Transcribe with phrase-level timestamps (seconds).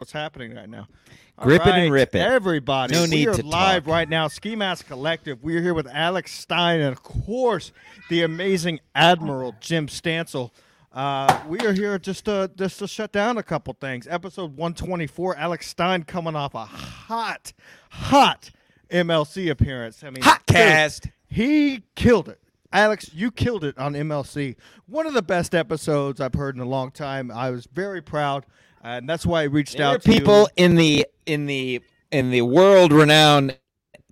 [0.00, 0.88] what's happening right now.
[1.38, 2.18] All Grip it and rip it.
[2.20, 3.92] Everybody, No we need are to live talk.
[3.92, 4.28] right now.
[4.28, 5.42] Ski Mask Collective.
[5.42, 7.70] We're here with Alex Stein and, of course,
[8.08, 10.50] the amazing Admiral Jim Stansel.
[10.92, 14.06] Uh, we are here just to just to shut down a couple things.
[14.08, 15.36] Episode 124.
[15.36, 17.52] Alex Stein coming off a hot,
[17.90, 18.50] hot
[18.90, 20.02] MLC appearance.
[20.02, 21.08] I mean, Hot dude, cast.
[21.28, 22.40] he killed it.
[22.72, 24.56] Alex, you killed it on MLC.
[24.86, 27.30] One of the best episodes I've heard in a long time.
[27.30, 28.46] I was very proud,
[28.82, 30.64] Uh, and that's why I reached There are out to people you.
[30.64, 31.80] in the in the
[32.10, 33.56] in the world renowned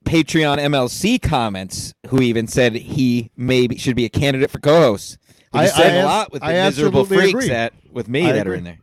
[0.04, 5.18] Patreon MLC comments who even said he maybe should be a candidate for co-host.
[5.52, 7.48] I- I, said I a lot with the I miserable freaks agree.
[7.48, 8.52] that with me I that agree.
[8.54, 8.78] are in there.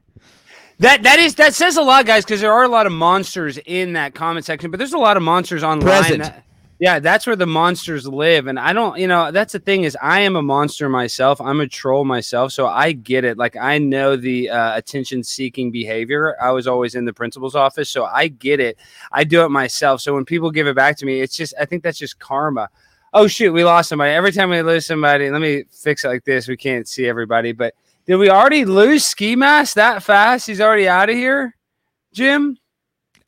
[0.79, 3.57] That that is that says a lot, guys, because there are a lot of monsters
[3.65, 5.81] in that comment section, but there's a lot of monsters online.
[5.87, 6.23] Present.
[6.23, 6.43] That-
[6.79, 9.97] yeah, that's where the monsters live, and I don't, you know, that's the thing is
[10.01, 11.39] I am a monster myself.
[11.39, 13.37] I'm a troll myself, so I get it.
[13.37, 16.35] Like I know the uh, attention-seeking behavior.
[16.41, 18.77] I was always in the principal's office, so I get it.
[19.11, 20.01] I do it myself.
[20.01, 22.69] So when people give it back to me, it's just I think that's just karma.
[23.13, 24.11] Oh shoot, we lost somebody.
[24.11, 26.49] Every time we lose somebody, let me fix it like this.
[26.49, 27.73] We can't see everybody, but
[28.05, 30.45] did we already lose Ski Mask that fast?
[30.45, 31.55] He's already out of here,
[32.13, 32.57] Jim.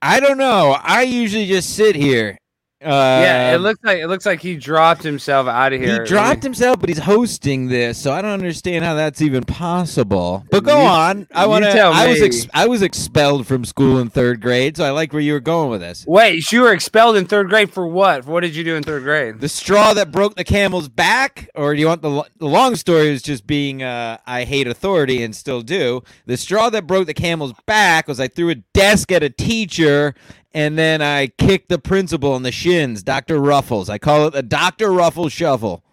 [0.01, 0.77] I don't know.
[0.79, 2.37] I usually just sit here.
[2.79, 2.89] Uh,
[3.23, 6.03] yeah, it looks like it looks like he dropped himself out of here.
[6.03, 10.45] He dropped himself, but he's hosting this, so I don't understand how that's even possible.
[10.51, 11.27] But go You- on.
[11.33, 11.71] I want to.
[11.79, 15.21] I was ex- I was expelled from school in third grade, so I like where
[15.23, 16.05] you were going with this.
[16.07, 18.25] Wait, you were expelled in third grade for what?
[18.25, 19.39] For what did you do in third grade?
[19.39, 22.75] The straw that broke the camel's back, or do you want the lo- the long
[22.75, 23.07] story?
[23.09, 26.03] Is just being uh, I hate authority and still do.
[26.27, 30.13] The straw that broke the camel's back was I threw a desk at a teacher,
[30.57, 33.91] and then I kick the principal in the shins, Doctor Ruffles.
[33.91, 35.83] I call it the Doctor Ruffles shuffle.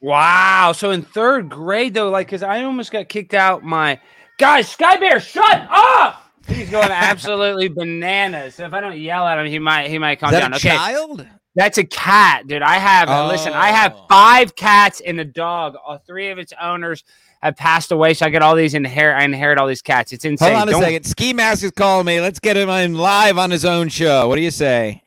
[0.00, 0.72] Wow.
[0.72, 3.62] So in third grade though, like, cause I almost got kicked out.
[3.62, 4.00] My
[4.36, 6.24] guys, Sky Bear, shut up!
[6.48, 8.56] He's going absolutely bananas.
[8.56, 10.52] So if I don't yell at him, he might he might calm down.
[10.52, 11.24] a okay, child?
[11.54, 12.62] that's a cat, dude.
[12.62, 13.52] I have uh, listen.
[13.52, 14.06] I have Oh.
[14.08, 15.76] five cats and a dog.
[15.86, 17.04] All three of its owners
[17.42, 19.16] have passed away, so I get all these inherit.
[19.20, 20.12] I inherit all these cats.
[20.12, 20.50] It's insane.
[20.54, 21.04] Hold on a Don't- second.
[21.04, 22.20] Ski Mask is calling me.
[22.20, 24.26] Let's get him in live on his own show.
[24.28, 25.02] What do you say?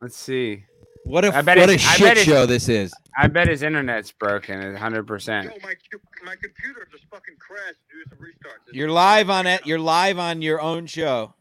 [0.00, 0.64] Let's see.
[1.04, 2.92] What a I bet what a it's- I shit bet it's- show this is.
[3.20, 4.76] I bet his internet's broken.
[4.76, 5.46] hundred percent.
[5.46, 7.78] Yo, my cu- my computer just fucking crashed.
[7.90, 8.72] Do some restarts.
[8.72, 9.66] You're live on it.
[9.66, 11.34] You're live on your own show.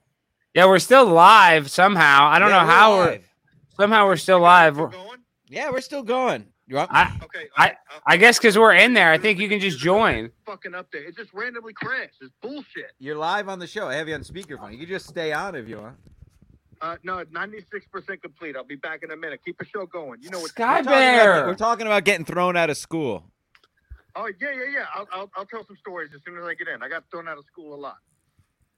[0.55, 2.27] Yeah, we're still live somehow.
[2.29, 3.19] I don't Yeah, know how we're
[3.79, 4.77] somehow we're still live.
[4.77, 5.19] We're We're- going.
[5.49, 6.47] Yeah, we're still going.
[6.67, 7.47] You want- I Okay.
[7.55, 10.31] I- I guess because we're in there, I think you can just join.
[10.45, 11.07] Fucking update.
[11.07, 12.15] It just randomly crashed.
[12.21, 12.91] It's bullshit.
[12.99, 13.87] You're live on the show.
[13.87, 14.73] I have you on speakerphone.
[14.73, 15.97] You can just stay on if you want.
[16.81, 18.55] Uh, no, ninety six percent complete.
[18.55, 19.39] I'll be back in a minute.
[19.43, 20.21] Keep the show going.
[20.21, 20.49] You know what?
[20.51, 21.47] Sky We're talking about- Bear.
[21.47, 23.23] we're talking about getting thrown out of school.
[24.15, 24.85] Oh yeah, yeah, yeah.
[24.93, 26.83] I'll, I'll I'll tell some stories as soon as I get in.
[26.83, 27.97] I got thrown out of school a lot.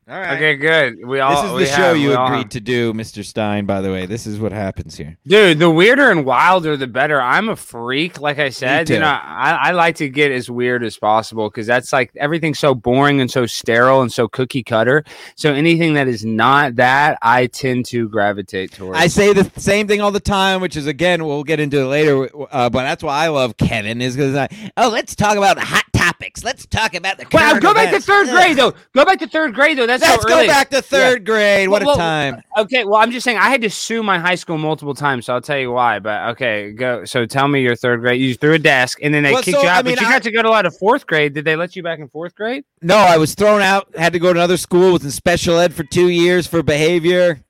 [0.10, 0.38] All right.
[0.38, 1.06] Okay, good.
[1.06, 2.94] We all This is we the show have- you we all agreed have- to do,
[2.94, 3.24] Mr.
[3.24, 4.08] Stein, by the way.
[4.08, 5.18] This is what happens here.
[5.28, 7.22] Dude, the weirder and wilder, the better.
[7.22, 8.88] I'm a freak, like I said.
[8.88, 8.94] too.
[8.96, 12.58] You know, I, I like to get as weird as possible because that's like everything's
[12.58, 15.04] so boring and so sterile and so cookie cutter.
[15.36, 18.98] So anything that is not that, I tend to gravitate towards.
[18.98, 21.86] I say the same thing all the time, which is again we'll get into it
[21.86, 22.28] later.
[22.52, 25.84] Uh, but that's why I love Kevin is because I oh let's talk about hot
[26.00, 26.44] topics.
[26.44, 27.26] Let's talk about the.
[27.26, 28.74] Current go back to third grade though.
[28.94, 29.86] Go back to third grade though.
[29.86, 31.70] That's Let's so go back to third grade.
[31.70, 32.42] What Well, a time!
[32.58, 35.34] Okay, well, I'm just saying I had to sue my high school multiple times, so
[35.34, 36.00] I'll tell you why.
[36.00, 37.06] But okay, go.
[37.06, 38.22] So tell me your third grade.
[38.22, 39.80] You threw a desk, and then they Well, kicked so, you out.
[39.80, 41.34] I mean, but you I- got to go to a lot of fourth grade.
[41.34, 42.64] Did they let you back in fourth grade?
[42.82, 43.96] No, I was thrown out.
[43.96, 44.94] Had to go to another school.
[44.94, 47.42] Was in special ed for two years for behavior.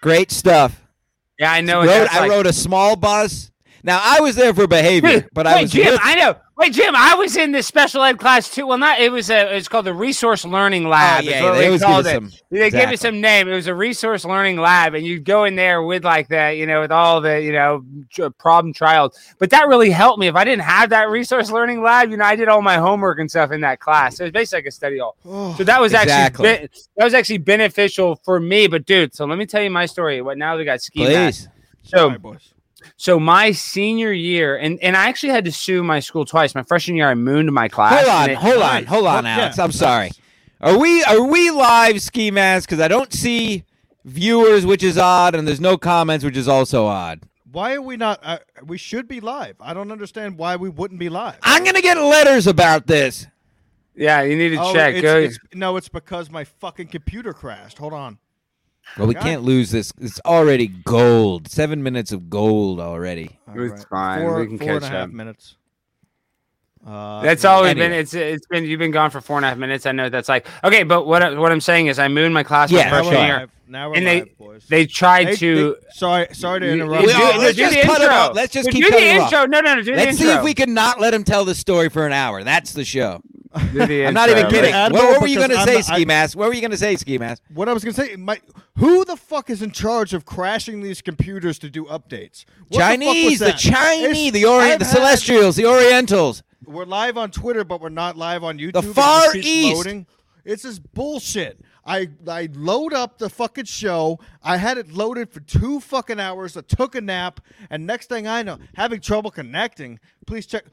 [0.00, 0.80] Great stuff.
[1.38, 1.80] Yeah, I know.
[1.84, 2.30] Rode, I like.
[2.30, 3.50] rode a small bus.
[3.84, 5.92] Now I was there for behavior, but I wait, was Jim.
[5.92, 6.36] with- I know.
[6.62, 6.94] Wait, Jim.
[6.94, 8.68] I was in this special ed class too.
[8.68, 9.00] Well, not.
[9.00, 9.56] It was a.
[9.56, 11.24] It's called the Resource Learning oh, Lab.
[11.24, 12.14] Oh, is yeah, what they always give called it.
[12.14, 12.30] some.
[12.50, 12.94] They gave exactly.
[12.94, 13.48] it some name.
[13.48, 16.66] It was a resource learning lab, and you'd go in there with like that, you
[16.66, 17.84] know, with all the, you know,
[18.38, 19.18] problem trials.
[19.40, 20.28] But that really helped me.
[20.28, 23.18] If I didn't have that resource learning lab, you know, I did all my homework
[23.18, 24.18] and stuff in that class.
[24.18, 25.16] So it was basically like a study hall.
[25.34, 26.48] Oh, so that was Exactly.
[26.48, 28.68] actually be- that was actually beneficial for me.
[28.68, 30.22] But dude, so let me tell you my story.
[30.22, 31.48] What now we got ski mask.
[31.82, 31.90] Please.
[31.90, 32.52] So All right, boys.
[33.02, 36.54] So my senior year, and and I actually had to sue my school twice.
[36.54, 37.94] My freshman year, I mooned my class.
[38.04, 39.58] Hold on, it- hold on, hold on, Well, yeah, Alex.
[39.58, 39.76] I'm nice.
[39.76, 40.10] sorry.
[40.60, 42.68] Are we are we live ski mask?
[42.68, 43.64] Because I don't see
[44.04, 47.22] viewers, which is odd, and there's no comments, which is also odd.
[47.50, 48.20] Why are we not?
[48.22, 49.56] Uh, we should be live.
[49.60, 51.38] I don't understand why we wouldn't be live.
[51.42, 53.26] I'm gonna get letters about this.
[53.96, 54.94] Yeah, you need to Oh, check.
[54.94, 57.78] it's- it's- no, it's because my fucking computer crashed.
[57.78, 58.18] Hold on.
[58.98, 59.22] Well, we God.
[59.22, 59.92] can't lose this.
[60.00, 61.48] It's already gold.
[61.48, 63.38] Seven minutes of gold already.
[63.48, 64.20] All It's fine.
[64.20, 65.10] Four, We can four and catch a half up.
[65.14, 65.56] minutes.
[66.84, 67.88] Uh, That's always anyway.
[67.90, 67.98] been.
[68.00, 68.64] It's it's been.
[68.64, 69.86] You've been gone for four and a half minutes.
[69.86, 70.46] I know that's like.
[70.64, 73.06] Okay, but what I- what I'm saying is, I mooned my class Yeah, Now freshman
[73.06, 73.24] we're sure.
[73.26, 73.38] year.
[73.38, 73.50] live.
[73.68, 74.66] Now we're And they- live, boys.
[74.68, 75.76] They tried They- to.
[75.80, 77.02] they- sorry, sorry to You- interrupt.
[77.02, 78.14] you We- do- oh, no, let's do just the cut him intro.
[78.16, 78.34] off.
[78.34, 79.32] Let's just Do keep the cutting off.
[79.32, 79.82] No, no, no.
[79.82, 82.12] Do Let's the see if we can not let him tell the story for an
[82.12, 82.42] hour.
[82.42, 83.22] That's the show.
[83.72, 84.72] Do the I'm not even kidding.
[84.72, 86.36] Admiral, What, what were you going to say, not- Ski I- Mask?
[86.38, 87.42] What were you going to say, Ski Mask?
[87.52, 88.40] What I was gonna say, my,
[88.78, 92.44] who the fuck is in charge of crashing these computers to do updates?
[92.68, 93.58] What the Chinese, the, that?
[93.58, 96.42] Chinese, It's- the Orient, the I've had- Celestials, the Orientals.
[96.64, 98.72] We're live on Twitter, but we're not live on YouTube.
[98.74, 99.76] The Far keeps East.
[99.76, 100.06] Loading.
[100.44, 101.60] It's this bullshit.
[101.84, 104.18] I I load up the fucking show.
[104.42, 106.56] I had it loaded for two fucking hours.
[106.56, 107.40] I took a nap,
[107.70, 109.98] and next thing I know, having trouble connecting.
[110.26, 110.64] Please check.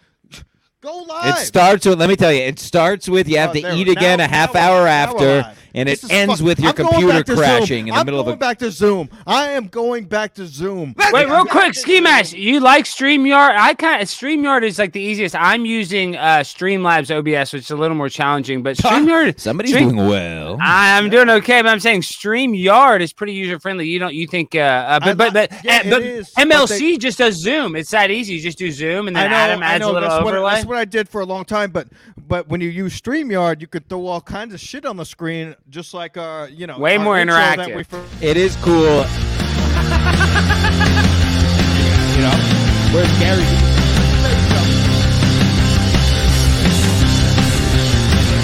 [0.81, 1.35] Go live.
[1.35, 3.87] It starts with, let me tell you, it starts with you have Oh, to eat
[3.87, 4.85] now- again a half hour.
[4.85, 5.53] Now after.
[5.73, 7.37] And This it is ends fuck- with your I'm computer back to Zoom.
[7.43, 8.39] crashing in the I'm middle of going a.
[8.39, 9.09] back to Zoom.
[9.27, 10.95] I am going back to Zoom.
[11.13, 12.35] Wait, real quick, Ski Mask.
[12.35, 13.55] You like StreamYard?
[13.57, 15.35] I kind of StreamYard is like the easiest.
[15.35, 19.39] I'm using uh, Streamlabs OBS, which is a little more challenging, but StreamYard.
[19.49, 20.57] Somebody's Stream- doing well.
[20.61, 23.87] I'm doing okay, but I'm saying StreamYard is pretty user friendly.
[23.87, 26.97] You don't, you think, uh, uh but but but, yeah, uh, but is, but MLC
[26.99, 27.75] just does Zoom.
[27.75, 28.33] It's that easy.
[28.35, 29.91] You just do Zoom, and I then know, Adam adds know.
[29.91, 30.53] a little that's what, overlay.
[30.55, 31.71] that's what I did for a long time.
[31.71, 31.87] But
[32.17, 35.55] but when you use Streamyard, you could throw all kinds of shit on the screen,
[35.69, 37.75] just like uh, you know, Way more interactive.
[37.75, 38.73] we fir- It is cool.
[42.15, 42.35] you know,
[42.93, 43.45] where's Gary?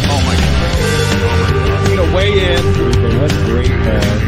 [0.08, 1.90] Oh my god!
[1.90, 2.64] You know, weigh in.
[3.20, 4.25] That's great, Why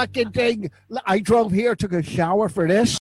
[0.00, 0.70] fucking thing.
[1.06, 2.98] I drove here, took a shower for this.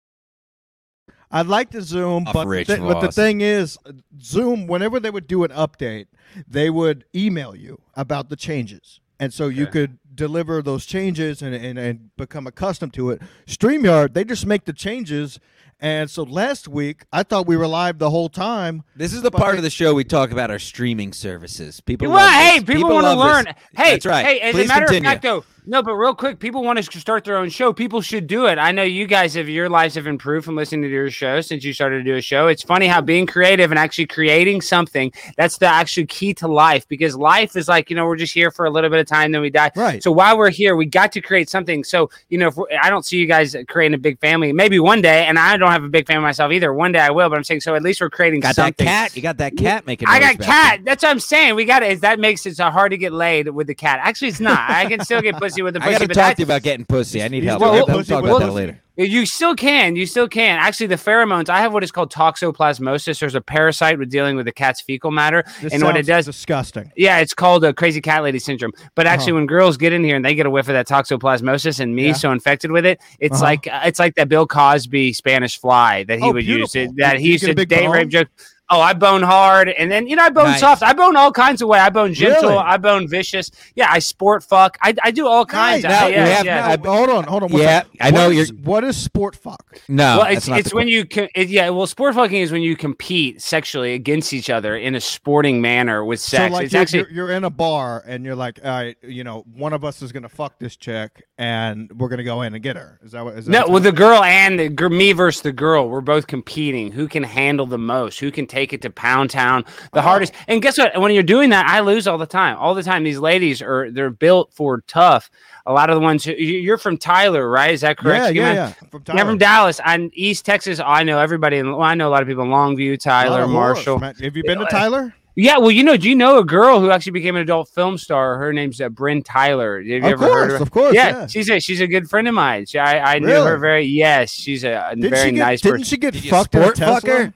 [1.31, 3.79] I'd like to Zoom, but, Rich the, but the thing is,
[4.21, 4.67] Zoom.
[4.69, 6.07] Whenever they would do an update,
[6.47, 11.55] they would email you about the changes, and so you could deliver those changes and,
[11.55, 13.21] and and become accustomed to it.
[13.47, 15.41] Streamyard, they just make the changes,
[15.81, 18.85] and so last week I thought we were live the whole time.
[18.95, 21.81] This is the part they- of the show we talk about our streaming services.
[21.81, 22.77] People, well, love hey, this.
[22.77, 23.45] people, want to learn.
[23.47, 23.55] this.
[23.77, 24.25] Hey, that's right.
[24.25, 25.09] Hey, as Please a matter continue.
[25.09, 27.73] of fact, though, no, but real quick, people want to start their own show.
[27.73, 28.59] People should do it.
[28.59, 31.65] I know you guys have your lives have improved from listening to your show since
[31.65, 32.47] you started to do a show.
[32.47, 36.87] It's funny how being creative and actually creating something that's the actual key to life
[36.89, 39.33] because life is like you know we're just here for a little bit of time
[39.33, 39.73] then we die.
[39.75, 40.03] Right.
[40.03, 41.85] So while we're here, we got to create something.
[41.85, 44.53] So you know, if I don't see you guys creating a big family.
[44.53, 46.73] Maybe one day, and I don't have a big family myself either.
[46.73, 47.75] One day I will, but I'm saying so.
[47.75, 48.85] At least we're creating got something.
[48.85, 49.17] that cat.
[49.17, 50.09] You got that cat making.
[50.09, 50.81] I got cat.
[50.85, 51.55] That's what I'm saying.
[51.55, 52.01] We got it.
[52.01, 54.01] That makes it so hard to get laid with the cat.
[54.03, 54.71] Actually, it's not.
[54.71, 55.89] I can still get pussy with the there.
[55.89, 55.99] I pussy.
[55.99, 57.23] got to but talk to you about getting pussy.
[57.23, 57.61] I need He's help.
[57.61, 58.81] got We'll, we'll talk about that later.
[58.99, 59.95] You still can.
[59.95, 60.59] You still can.
[60.59, 61.51] Actually, the pheromones.
[61.51, 63.19] I have what is called toxoplasmosis.
[63.21, 66.25] There's a parasite with dealing with the cat's fecal matter, This and what it does.
[66.25, 66.91] disgusting.
[66.97, 68.73] Yeah, it's called a crazy cat lady syndrome.
[68.95, 69.37] But actually, Uh-huh.
[69.41, 72.07] when girls get in here and they get a whiff of that toxoplasmosis, and me
[72.09, 72.13] Yeah.
[72.15, 73.45] so infected with it, it's Uh-huh.
[73.45, 76.75] like it's like that Bill Cosby Spanish fly that he Oh, would use.
[76.75, 78.29] It, that You- he used a to big date rape joke.
[78.69, 80.59] Oh, I bone hard, and then you know I bone Nice.
[80.61, 80.83] soft.
[80.83, 81.79] I bone all kinds of way.
[81.79, 82.49] I bone gentle.
[82.51, 82.63] Really?
[82.63, 83.53] I bone vicious.
[83.77, 84.77] Yeah, I sport fuck.
[84.83, 85.85] I, I do all kinds.
[85.85, 85.93] Nice.
[85.95, 86.77] of Now, yeah, have- yeah.
[86.77, 87.53] Now, hold on, hold on.
[87.53, 87.99] one Yeah, second.
[88.01, 89.81] I know What is- you're- What is sport fuck?
[89.89, 91.69] No, well, it's it's the when you co- it, yeah.
[91.71, 96.05] Well, sport fucking is when you compete sexually against each other in a sporting manner
[96.05, 96.51] with sex.
[96.53, 98.97] So like it's you're, actually you're, you're in a bar and you're like, all right,
[99.03, 102.55] you know, one of us is gonna fuck this chick and we're gonna go in
[102.55, 102.99] and get her.
[103.05, 103.35] Is that what?
[103.35, 103.69] Is that no.
[103.69, 105.89] Well, the girl and the me versus the girl.
[105.89, 106.93] We're both competing.
[106.93, 108.19] Who can handle the most?
[108.21, 110.03] Who can take it to Pound Town the Oh.
[110.03, 110.33] hardest?
[110.49, 110.99] And guess what?
[110.99, 112.57] When you're doing that, I lose all the time.
[112.59, 113.05] All the time.
[113.05, 115.31] These ladies are they're built for tough.
[115.67, 117.73] A lot of the ones who you- you're from Tyler, right?
[117.73, 118.35] Is that correct?
[118.35, 118.89] yeah, yeah, yeah.
[118.91, 119.81] From Yeah, from Dallas.
[119.85, 120.81] I'm East Texas.
[120.85, 121.57] I know everybody.
[121.59, 123.99] In, well, I know a lot of people in Longview, Tyler, Tyler Marshall.
[123.99, 125.13] Have you been to Tyler?
[125.39, 127.99] Yeah, well, you know, do you know a girl who actually became an adult film
[127.99, 128.39] star?
[128.39, 129.77] Her name's uh, Bryn Tyler.
[129.79, 130.63] Have you Of ever heard course, of her?
[130.63, 130.95] of course.
[130.95, 131.27] yeah, Yeah.
[131.27, 132.65] she's a she's a good friend of mine.
[132.65, 133.85] She, I I knew her very.
[133.85, 135.85] Yes, she's a, a very she get, nice Didn't person.
[135.85, 137.01] she get Did fucked in a sport Tesla?
[137.11, 137.33] fucker?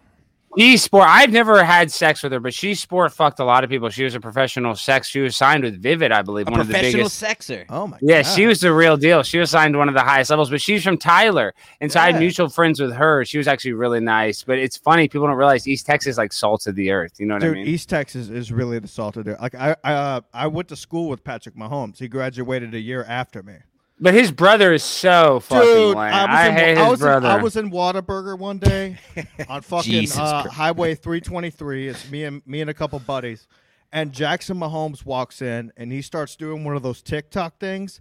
[0.59, 1.07] She sport.
[1.07, 3.88] I've never had sex with her, but she sport fucked a lot of people.
[3.88, 5.09] She was a professional sex.
[5.09, 7.23] She was signed with Vivid, I believe, A one of the professional biggest.
[7.23, 7.66] sexer.
[7.69, 7.92] Oh my.
[7.92, 8.00] God.
[8.02, 8.30] Yeah, God.
[8.35, 9.23] she was the real deal.
[9.23, 12.00] She was signed to one of the highest levels, but she's from Tyler, and so
[12.00, 13.25] I had mutual friends with her.
[13.25, 14.42] She was actually really nice.
[14.42, 17.12] But it's funny people don't realize East Texas is like salt of the earth.
[17.21, 17.64] You know what Dude, I mean?
[17.66, 19.38] Dude, East Texas is really the salt of there.
[19.40, 21.99] Like I, I, uh, I went to school with Patrick Mahomes.
[21.99, 23.54] He graduated a year after me.
[24.02, 26.14] But his brother is so fucking Dude, lame.
[26.14, 27.28] I was, I, in, hate I his was in- brother.
[27.28, 28.97] I was in Whataburger one day
[29.49, 31.88] on fucking uh, Highway 323.
[31.88, 33.47] It's me and me and a couple buddies,
[33.92, 38.00] and Jackson Mahomes walks in and he starts doing one of those TikTok things.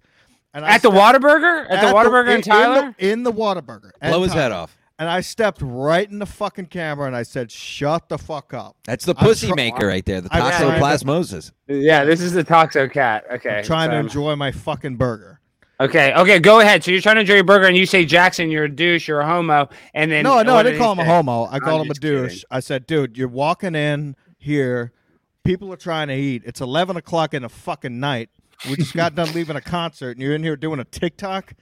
[0.53, 1.65] And I at the stepped- Whataburger?
[1.69, 2.95] At, the Whataburger in, Tyler?
[2.97, 4.75] the, in the Whataburger, and Blow his head off.
[4.97, 8.75] And I stepped right in the fucking camera and I said, "Shut the fuck up."
[8.83, 11.51] That's the I'm pussy try- maker right there, the I'm to- toxoplasmosis.
[11.67, 13.25] yeah, this is the Toxo Cat.
[13.31, 13.59] Okay.
[13.59, 15.38] I'm trying to enjoy my fucking burger.
[15.81, 16.83] Okay, okay, go ahead.
[16.83, 19.21] So you're trying to enjoy your burger, and you say Jackson, you're a douche, you're
[19.21, 21.47] a homo, and then No, no, I didn't did call him a homo.
[21.49, 22.23] I called him a just kidding.
[22.23, 22.43] douche.
[22.51, 24.91] I said, dude, you're walking in here.
[25.45, 26.43] People are trying to eat.
[26.45, 28.29] It's 11 o'clock in the fucking night.
[28.69, 31.53] We just got done leaving a concert, and you're in here doing a TikTok.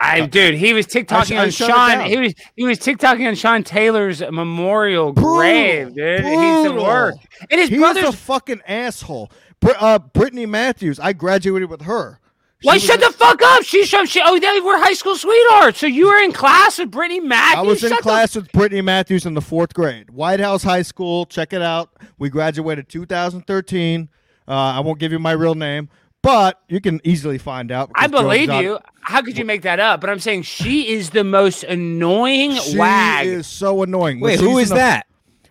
[0.00, 2.06] I, dude, he was TikToking I on shut Sean.
[2.06, 6.20] He was he was TikToking on Sean Taylor's memorial Brutal, grave, dude.
[6.20, 6.84] He's the brutal.
[6.84, 7.18] worst.
[7.50, 8.04] And his He's brother's.
[8.04, 9.30] a fucking asshole.
[9.60, 12.20] Br- uh, Brittany Matthews, I graduated with her.
[12.60, 13.62] She Why was shut the fuck up?
[13.62, 14.06] She's from.
[14.06, 15.78] She, oh, they were high school sweethearts.
[15.78, 17.58] So you were in class with Brittany Matthews.
[17.58, 20.10] I was in Shut the class with Brittany Matthews in the fourth grade.
[20.10, 21.24] Whitehouse High School.
[21.26, 21.90] Check it out.
[22.18, 24.08] We graduated 2013.
[24.48, 25.88] Uh, I won't give you my real name,
[26.20, 27.90] but you can easily find out.
[27.94, 28.78] I because Joe's believe not- you.
[29.02, 30.00] How could you make that up?
[30.00, 33.24] But I'm saying she is the most annoying She wag.
[33.26, 34.18] She is so annoying.
[34.20, 35.06] Wait, When who she's is in the- that?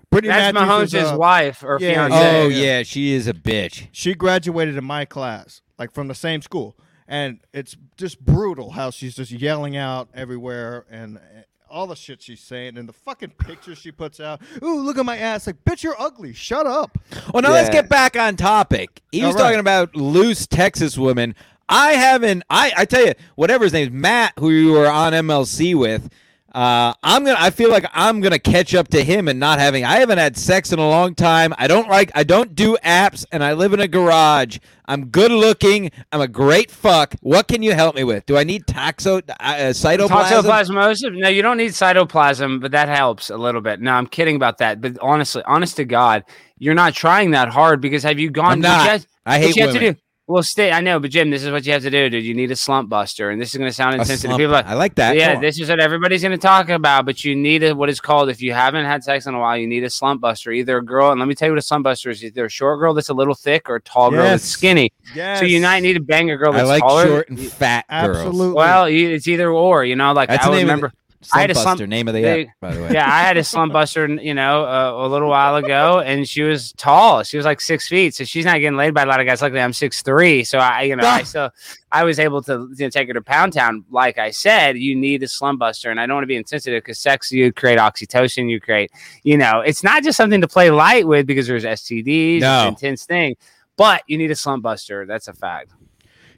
[0.09, 2.15] Brittany That's Matthews is, Mahomes' uh, wife or yeah, fiance.
[2.17, 2.63] yeah, Oh yeah.
[2.77, 3.87] yeah, she is a bitch.
[3.91, 6.75] She graduated in my class, like from the same school,
[7.07, 11.17] and it's just brutal how she's just yelling out everywhere and.
[11.17, 11.21] uh,
[11.69, 14.39] All the shit she's saying and the fucking pictures she puts out.
[14.63, 15.47] Ooh, look at my ass!
[15.47, 16.31] Like, bitch, you're ugly.
[16.33, 16.97] Shut up.
[17.33, 19.01] Well, now let's get back on topic.
[19.11, 19.43] He was All right.
[19.49, 21.35] talking about loose Texas women.
[21.67, 22.43] I haven't.
[22.49, 26.09] I I tell you, whatever his name is, Matt, who you were on MLC with.
[26.53, 27.37] Uh, I'm gonna.
[27.39, 29.83] I feel like I'm gonna catch up to him and not having.
[29.83, 31.53] I haven't had sex in a long time.
[31.57, 32.11] I don't like.
[32.15, 34.57] I don't do apps, and I live in a garage.
[34.85, 35.91] I'm good looking.
[36.11, 37.15] I'm a great fuck.
[37.21, 38.25] What can you help me with?
[38.25, 40.43] Do I need toxo uh, cytoplasm?
[40.43, 41.17] Toxoplasmosis?
[41.17, 43.81] No, you don't need cytoplasm, but that helps a little bit.
[43.81, 44.79] No, I'm kidding about that.
[44.79, 46.23] But honestly, honest to God,
[46.57, 48.45] you're not trying that hard because have you gone?
[48.53, 48.87] I'm what you not.
[48.89, 49.97] have- I what hate you have to women.
[50.27, 50.33] Do.
[50.33, 50.71] Well, stay.
[50.71, 52.23] I know, but Jim, this is what you have to do, dude.
[52.25, 54.29] You need a slump buster, and this is going to sound A insensitive.
[54.31, 55.15] slump- People like, I like that.
[55.15, 57.05] yeah, this is what everybody's going to talk about.
[57.05, 59.57] But you need a, what is called if you haven't had sex in a while,
[59.57, 60.51] you need a slump buster.
[60.51, 62.49] Either a girl, and let me tell you what a slump buster is: either a
[62.49, 64.91] short girl that's a little thick or a tall girl that's skinny.
[65.15, 65.39] Yes.
[65.39, 67.05] So you might need to bang a girl I like taller.
[67.07, 68.17] short and fat girls.
[68.17, 68.53] Absolutely.
[68.55, 69.85] Well, you, it's either or.
[69.85, 70.91] You know, like That's I the would name remember.
[71.21, 72.89] Slump I had a slump- buster, name of the they- app, by the way.
[72.91, 76.43] yeah, I had a slump buster, you know, uh, a little while ago, and she
[76.43, 77.23] was tall.
[77.23, 79.41] She was like six feet, so she's not getting laid by a lot of guys.
[79.41, 81.49] Luckily, I'm six three, so I, you know, I still,
[81.91, 83.83] I was able to you know, take her to Pound Town.
[83.89, 86.83] Like I said, you need a slump buster, and I don't want to be insensitive
[86.83, 88.91] because sex, you create oxytocin, you create,
[89.23, 92.57] you know, it's not just something to play light with because there's STDs, No.
[92.59, 93.35] it's an intense thing,
[93.75, 95.07] but you need a slump buster.
[95.07, 95.71] That's a fact.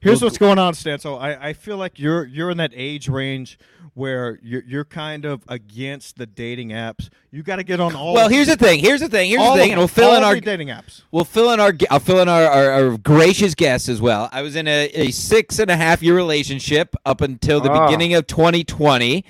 [0.01, 0.99] Here's what's going on, Stan.
[0.99, 3.57] So I, I feel like you're you're in that age range
[3.95, 7.09] where you're you're kind of against the dating apps.
[7.31, 8.13] You got to get on all.
[8.13, 8.79] Well, here's the thing.
[8.79, 9.29] Here's the thing.
[9.29, 11.01] Here's the thing, and we'll fill in our dating apps.
[11.11, 11.73] We'll fill in our.
[11.89, 14.29] I'll fill in our, our, our gracious guests as well.
[14.31, 17.85] I was in a, a six and a half year relationship up until the Oh.
[17.85, 19.25] beginning of 2020.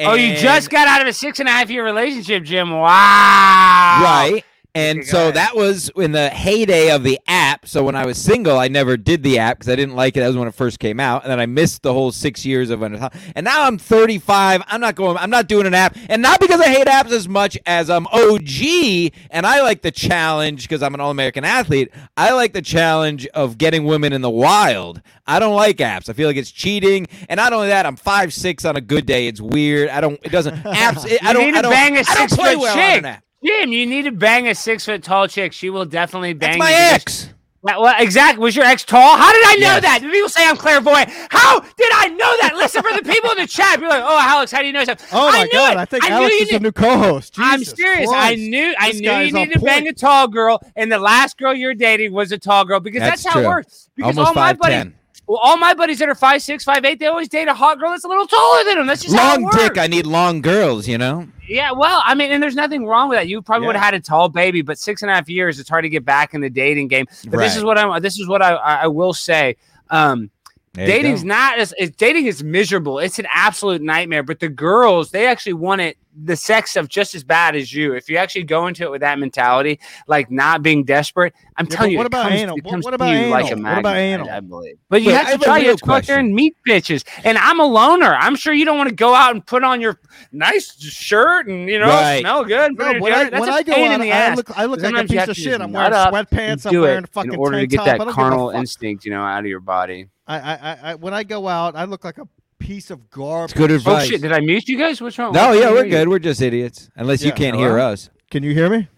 [0.00, 2.70] oh, you just got out of a six and a half year relationship, Jim.
[2.70, 4.00] Wow.
[4.02, 4.44] right.
[4.74, 5.34] And so ahead.
[5.34, 7.47] that was in the heyday of the app.
[7.68, 10.20] So when I was single, I never did the app because I didn't like it.
[10.20, 12.70] That was when it first came out, and then I missed the whole six years
[12.70, 12.98] of it.
[13.36, 14.62] And now I'm 35.
[14.66, 15.18] I'm not going.
[15.18, 18.06] I'm not doing an app, and not because I hate apps as much as I'm
[18.06, 21.92] OG, and I like the challenge because I'm an All-American athlete.
[22.16, 25.02] I like the challenge of getting women in the wild.
[25.26, 26.08] I don't like apps.
[26.08, 29.04] I feel like it's cheating, and not only that, I'm five six on a good
[29.04, 29.28] day.
[29.28, 29.90] It's weird.
[29.90, 30.18] I don't.
[30.22, 30.56] It doesn't.
[30.64, 31.06] Apps.
[31.06, 31.54] It, I don't.
[31.54, 31.70] I don't.
[31.70, 32.92] bang a I don't play well chick.
[32.92, 33.24] on an app.
[33.44, 35.52] Jim, you need to bang a six foot tall chick.
[35.52, 37.34] She will definitely bang That's my you ex.
[37.60, 38.40] Well, well, exactly.
[38.42, 39.16] Was your ex tall?
[39.16, 39.82] How did I know Yes.
[39.82, 40.00] that?
[40.02, 41.10] People say I'm clairvoyant.
[41.30, 42.52] How did I know that?
[42.54, 43.80] Listen for the people in the chat.
[43.80, 45.08] You're like, oh, Alex, how do you know stuff?
[45.12, 45.72] Oh I my knew god!
[45.72, 45.78] it.
[45.78, 47.34] I think I Alex is a new co-host.
[47.36, 48.08] I'm Jesus serious.
[48.10, 48.40] I Christ.
[48.42, 48.74] knew.
[48.78, 51.74] I This knew you needed to bang a tall girl, and the last girl you're
[51.74, 53.88] dating was a tall girl because that's, That's how it works.
[53.96, 54.92] Because Almost all my buddies.
[55.28, 57.78] Well, all my buddies that are five six, five eight, they always date a hot
[57.78, 58.86] girl that's a little taller than them.
[58.86, 59.76] That's just Long dick.
[59.76, 60.88] I need long girls.
[60.88, 61.28] You know.
[61.46, 63.28] Yeah, well, I mean, and there's nothing wrong with that.
[63.28, 65.68] You probably would have had a tall baby, but six and a half years, it's
[65.68, 67.06] hard to get back in the dating game.
[67.28, 68.00] But this is what I'm.
[68.02, 69.56] This is what I I, I will say.
[69.90, 70.30] Um,
[70.78, 72.98] There dating's not as it, dating is miserable.
[72.98, 74.22] It's an absolute nightmare.
[74.22, 77.94] But the girls, they actually want it the sex stuff just as bad as you.
[77.94, 81.76] If you actually go into it with that mentality, like not being desperate, I'm Yeah,
[81.76, 82.58] telling you, what about comes, anal?
[82.62, 83.62] What- what about you like anal?
[83.62, 84.28] What about anal?
[84.30, 84.78] I believe.
[84.88, 85.58] But you Wait, have to try.
[85.58, 87.04] You have to go out there and meet bitches.
[87.24, 88.14] And I'm a loner.
[88.14, 90.00] I'm sure you don't want to go out and put on your
[90.32, 92.20] nice shirt and you know Right.
[92.20, 92.76] smell good.
[92.76, 93.30] No, when I.
[93.30, 94.36] That's when I go pain on, in the I ass.
[94.36, 95.60] look, I look like a piece of shit.
[95.60, 96.66] I'm wearing sweatpants.
[96.66, 99.22] I'm wearing fucking in order to get that I don't a carnal instinct, you know,
[99.22, 100.08] out of your body.
[100.28, 103.52] I, I, I, I when I go out, I look like a piece of garbage.
[103.52, 104.06] It's good Oh advice.
[104.08, 104.20] shit!
[104.22, 105.00] Did I mute you guys?
[105.00, 105.32] What's wrong?
[105.32, 105.90] no, Why yeah, can't we're hear you?
[105.90, 106.08] good.
[106.08, 106.90] We're just idiots.
[106.96, 107.68] Unless you can't hello?
[107.68, 108.10] hear us.
[108.30, 108.88] Can you hear me?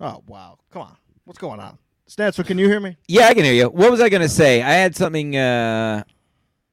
[0.00, 0.58] Oh wow!
[0.70, 1.78] Come on, what's going on?
[2.08, 2.96] Stancil, can you hear me?
[3.08, 3.66] Yeah, I can hear you.
[3.70, 4.60] What was I gonna say?
[4.62, 5.36] I had something.
[5.36, 6.02] uh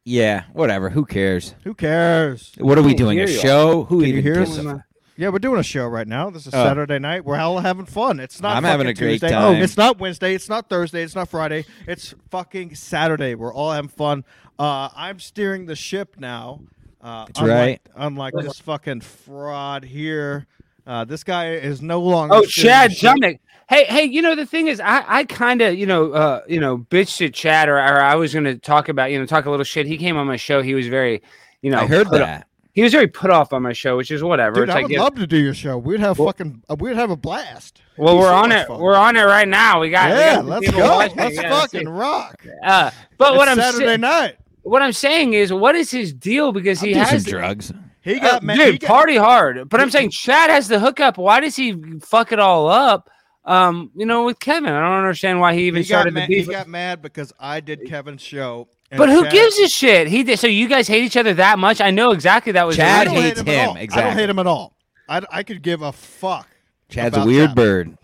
[0.03, 0.89] Yeah, whatever.
[0.89, 1.55] Who cares?
[1.63, 2.53] Who cares?
[2.57, 3.19] What are we doing?
[3.21, 3.83] A show?
[3.85, 4.81] Who Can you even hear gives us?
[5.19, 6.29] A f- Yeah, we're doing a show right now.
[6.29, 6.63] This is Oh.
[6.63, 7.25] Saturday night.
[7.25, 8.19] We're all having fun.
[8.19, 8.55] It's not.
[8.57, 9.29] I'm having fucking a great Tuesday.
[9.29, 9.55] time.
[9.61, 10.33] It's not Wednesday.
[10.35, 11.03] It's not Thursday.
[11.03, 11.65] It's not Friday.
[11.87, 13.35] It's fucking Saturday.
[13.35, 14.23] We're all having fun.
[14.57, 16.61] Uh, I'm steering the ship now.
[17.01, 17.81] Uh, That's unlike, right.
[17.95, 20.47] Unlike this fucking fraud here.
[20.85, 22.35] Uh, this guy is no longer.
[22.35, 23.15] Oh, steering Chad the ship.
[23.15, 23.39] Jumnick.
[23.69, 26.59] Hey, hey, you know the thing is, I, I kind of, you know, uh, you
[26.59, 29.45] know, bitched at Chad, or, or I was going to talk about, you know, talk
[29.45, 29.85] a little shit.
[29.85, 30.63] He came on my show.
[30.63, 31.21] He was very,
[31.61, 32.47] you know, I heard put- that.
[32.73, 34.55] He was very put off on my show, which is whatever.
[34.55, 35.77] Dude, it's I like, would yeah, love to do your show.
[35.77, 36.63] We'd have Well- fucking.
[36.69, 37.81] Uh, we'd have a blast.
[37.97, 38.67] Well, we're so on it.
[38.67, 38.79] fun.
[38.79, 39.79] We're on it right now.
[39.81, 40.77] We got, we Yeah, got let's go.
[40.97, 41.17] watching.
[41.17, 42.45] Let's Yeah, let's fucking rock.
[42.63, 44.37] Uh, but It's what I'm Saturday saying, night.
[44.61, 46.51] what I'm saying is, what is his deal?
[46.51, 47.73] Because he Do some has drugs.
[48.01, 49.67] He Uh, got ma- dude, he got- party hard.
[49.67, 51.17] But I'm saying Chad has the hookup.
[51.17, 53.09] Why does he fuck it all up?
[53.45, 56.35] Um, you know, with Kevin, I don't understand why he even he started ma- the
[56.35, 58.67] he got mad because I did Kevin's show.
[58.91, 60.07] And But who Chad- gives a shit?
[60.07, 60.39] He did.
[60.39, 61.79] So you guys hate each other that much?
[61.81, 62.75] I know exactly that was.
[62.77, 63.77] the I Chad don't hate hates him, at him, all.
[63.77, 64.73] I don't hate him at all.
[65.07, 66.47] I, I could give a fuck.
[66.89, 67.55] Chad's a weird that.
[67.55, 67.97] bird.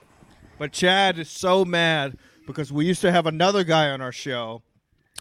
[0.57, 4.61] But Chad is so mad because we used to have another guy on our show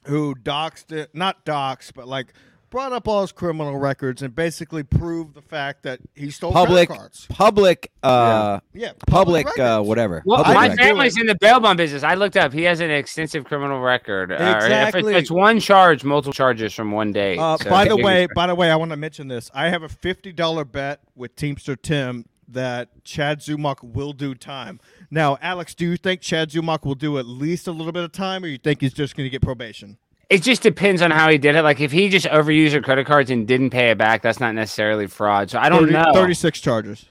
[0.04, 2.34] who doxed it, not doxed, but like
[2.74, 6.88] brought up all his criminal records and basically proved the fact that he stole Public,
[6.88, 7.24] cards.
[7.28, 10.24] public, uh, Yeah, public, uh, whatever.
[10.26, 10.80] Well, Public my record.
[10.80, 12.02] family's in the bail bond business.
[12.02, 12.52] I looked up.
[12.52, 14.32] He has an extensive criminal record.
[14.32, 15.12] Uh, Exactly.
[15.14, 17.38] it's, it's one charge, multiple charges from one day.
[17.38, 19.52] Uh, So- by the way, by the way, I want to mention this.
[19.54, 24.80] I have a fifty dollar bet with Teamster Tim that Chad Zumock will do time.
[25.12, 28.10] Now, Alex, do you think Chad Zumock will do at least a little bit of
[28.10, 29.96] time, or you think he's just going to get probation?
[30.34, 31.62] It just depends on how he did it.
[31.62, 34.54] Like if he just overused your credit cards and didn't pay it back, that's not
[34.54, 35.50] necessarily fraud.
[35.50, 36.12] So I don't 30 know.
[36.12, 37.06] 36 charges.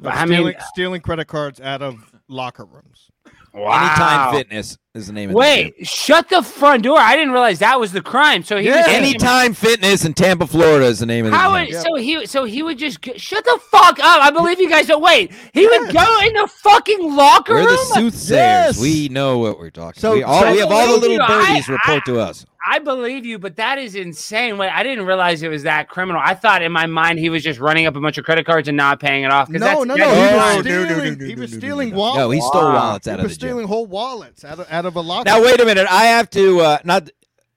[0.00, 1.96] Of I mean- stealing, stealing credit cards out of
[2.28, 3.10] locker rooms.
[3.52, 3.80] Wow.
[3.80, 6.96] Anytime Fitness is the name of the Wait, shut the front door.
[6.98, 8.44] I didn't realize that was the crime.
[8.44, 8.76] So he Yeah.
[8.76, 8.94] was gym.
[8.94, 11.66] Anytime Fitness in Tampa, Florida is the name of the How gym.
[11.74, 14.22] would, so he so he would just g- shut the fuck up.
[14.22, 15.32] I believe you guys don't wait.
[15.52, 18.76] He would go in the fucking locker We're the soothsayers.
[18.76, 18.80] Yes.
[18.80, 20.00] We know what we're talking.
[20.00, 21.22] So- we, all, so we have all the little you.
[21.22, 22.46] I- birdies report I- to us.
[22.66, 24.56] I believe you, but that is insane.
[24.56, 26.22] Wait, I didn't realize it was that criminal.
[26.24, 28.68] I thought in my mind he was just running up a bunch of credit cards
[28.68, 29.48] and not paying it off.
[29.48, 29.96] 'cause No, that's, no, no.
[29.96, 32.16] that's He was no, stealing, no, no, he was no, no, stealing wallets.
[32.20, 32.72] No, he stole Wow.
[32.74, 33.48] wallets he out of was the gym.
[33.50, 35.86] stealing whole wallets out of, out of a locker Now wait a minute.
[35.90, 37.10] I have to uh, not.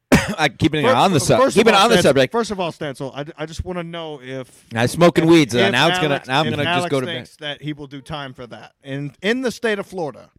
[0.37, 1.39] I keeping it First- on the sub.
[1.39, 2.31] first of Keeping it on the subject.
[2.31, 5.53] First of all, Stancil, I, I just want to know if I'm smoking if- weeds.
[5.53, 6.21] If now it's gonna.
[6.27, 7.29] Now I'm gonna just go to bed.
[7.39, 10.29] that he will do time for that in in the state of Florida.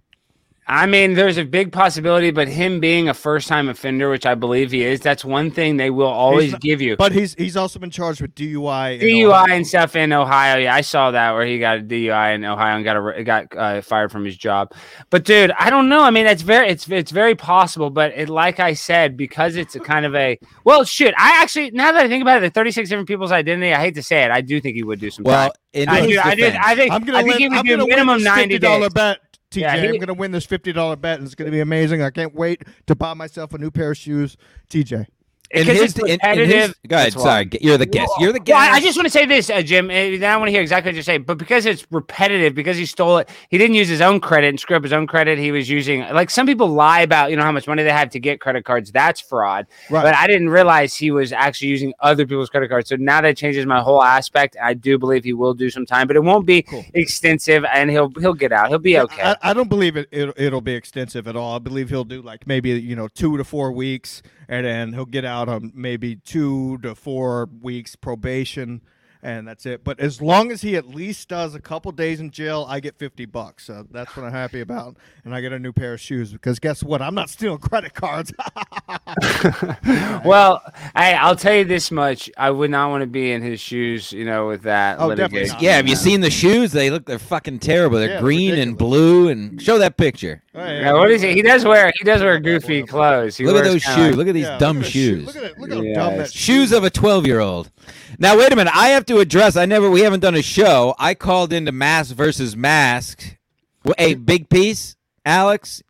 [0.70, 4.34] I mean, there's a big possibility, but him being a first time offender, which I
[4.34, 6.94] believe he is, that's one thing they will always not- give you.
[6.96, 9.00] But he's he's also been charged with DUI.
[9.00, 10.58] DUI and stuff in Ohio.
[10.58, 13.56] Yeah, I saw that where he got a DUI in Ohio and got a, got
[13.56, 14.72] uh, fired from his job.
[15.08, 16.02] But dude, I don't know.
[16.02, 17.88] I mean, it's very it's it's very possible.
[17.88, 21.14] But it, like I said, because it's a kind of a well, shit.
[21.16, 23.72] I actually now that I think about it, the 36 different people's identity.
[23.72, 25.52] I hate to say it, I do think he would do some Well, time.
[25.72, 26.44] in I, do, I did.
[26.52, 26.92] defense- I think.
[26.92, 27.40] I'm gonna I think win.
[27.40, 28.92] he would I'm do gonna win minimum this 90 fifty dollar days.
[28.94, 29.18] bet.
[29.50, 32.02] TJ, Yeah, he- I'm gonna win this fifty dollar bet, and it's gonna be amazing.
[32.02, 34.36] I can't wait to buy myself a new pair of shoes.
[34.68, 35.06] TJ,
[35.50, 36.74] Because his, it's in his- repetitive.
[36.88, 37.12] go ahead.
[37.14, 38.12] Sorry, you're the guest.
[38.20, 38.54] You're the guest.
[38.56, 39.90] Well, I just want to say this, uh, Jim.
[39.90, 41.22] And then I want to hear exactly what you're saying.
[41.22, 44.60] But because it's repetitive, because he stole it, he didn't use his own credit and
[44.60, 45.38] screw up his own credit.
[45.38, 48.10] He was using like some people lie about you know how much money they have
[48.10, 48.92] to get credit cards.
[48.92, 49.66] That's fraud.
[49.90, 50.02] Right.
[50.02, 52.88] But I didn't realize he was actually using other people's credit cards.
[52.90, 54.56] So now that changes my whole aspect.
[54.62, 56.84] I do believe he will do some time, but it won't be Cool.
[56.94, 58.68] extensive, and he'll he'll get out.
[58.68, 59.22] He'll be okay.
[59.22, 60.34] I, I don't believe it, it.
[60.36, 61.56] It'll be extensive at all.
[61.56, 65.04] I believe he'll do like maybe you know two to four weeks, and then he'll
[65.06, 68.80] get out on maybe two to four weeks probation,
[69.22, 69.82] and that's it.
[69.84, 72.98] But as long as he at least does a couple days in jail, I get
[72.98, 73.66] fifty bucks.
[73.66, 76.58] So that's what I'm happy about, and I get a new pair of shoes because
[76.58, 77.02] guess what?
[77.02, 78.32] I'm not stealing credit cards.
[80.24, 80.62] well,
[80.96, 84.12] hey, I'll tell you this much: I would not want to be in his shoes.
[84.12, 84.98] You know, with that.
[85.00, 85.62] Oh, definitely not.
[85.62, 86.72] yeah, have you seen the shoes?
[86.72, 87.06] They look.
[87.06, 87.98] They're fucking terrible.
[87.98, 89.28] They're Yeah, green and blue.
[89.28, 90.42] And show that picture.
[90.58, 91.34] Yeah, what is it?
[91.34, 93.36] He does wear he does wear goofy clothes.
[93.36, 93.96] He Look at those shoes.
[93.96, 95.26] like- Look at these Yeah, dumb at the shoe- shoes.
[95.26, 95.58] Look at it.
[95.58, 95.76] Look how
[96.10, 97.70] dumb that Shoes of a 12 year old.
[98.18, 98.74] Now, wait a minute.
[98.74, 100.94] I have to address, I never, we haven't done a show.
[100.98, 103.36] I called into Mask versus Mask.
[103.84, 105.82] Well, Hey, big piece, Alex.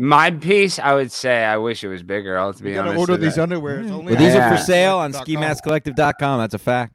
[0.00, 2.38] My piece, I would say, I wish it was bigger.
[2.38, 3.00] I'll to be You gotta honest.
[3.00, 3.42] order with these that.
[3.42, 3.80] underwear.
[3.80, 5.34] It's only Well, these are for sale on dot com.
[5.34, 6.38] skimaskcollective.com.
[6.38, 6.92] That's a fact.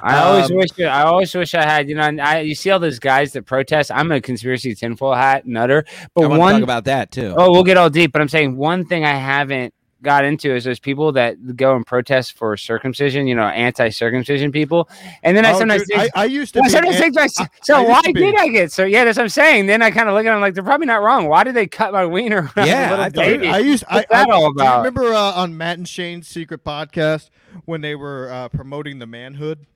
[0.00, 1.88] I always Um, wish I always wish I had.
[1.90, 3.90] You know, I you see all those guys that protest.
[3.94, 7.34] I'm a conspiracy tinfoil hat nutter, but I want to one talk about that too.
[7.36, 10.64] Oh, we'll get all deep, but I'm saying one thing I haven't got into is
[10.64, 13.26] those people that go and protest for circumcision.
[13.26, 14.88] You know, anti-circumcision people.
[15.22, 16.68] And then I Oh, sometimes dude, think, I, I used to I be.
[16.68, 18.84] sometimes an- think to myself, so I why did I get so?
[18.84, 19.66] Yeah, that's what I'm saying.
[19.66, 21.26] Then I kind of look at them like they're probably not wrong.
[21.28, 22.50] Why did they cut my wiener?
[22.56, 23.84] I Yeah, I thought- I used.
[23.88, 24.78] I, that I, all do you about?
[24.78, 27.30] remember uh, on Matt and Shane's secret podcast
[27.64, 29.66] when they were uh, promoting the manhood?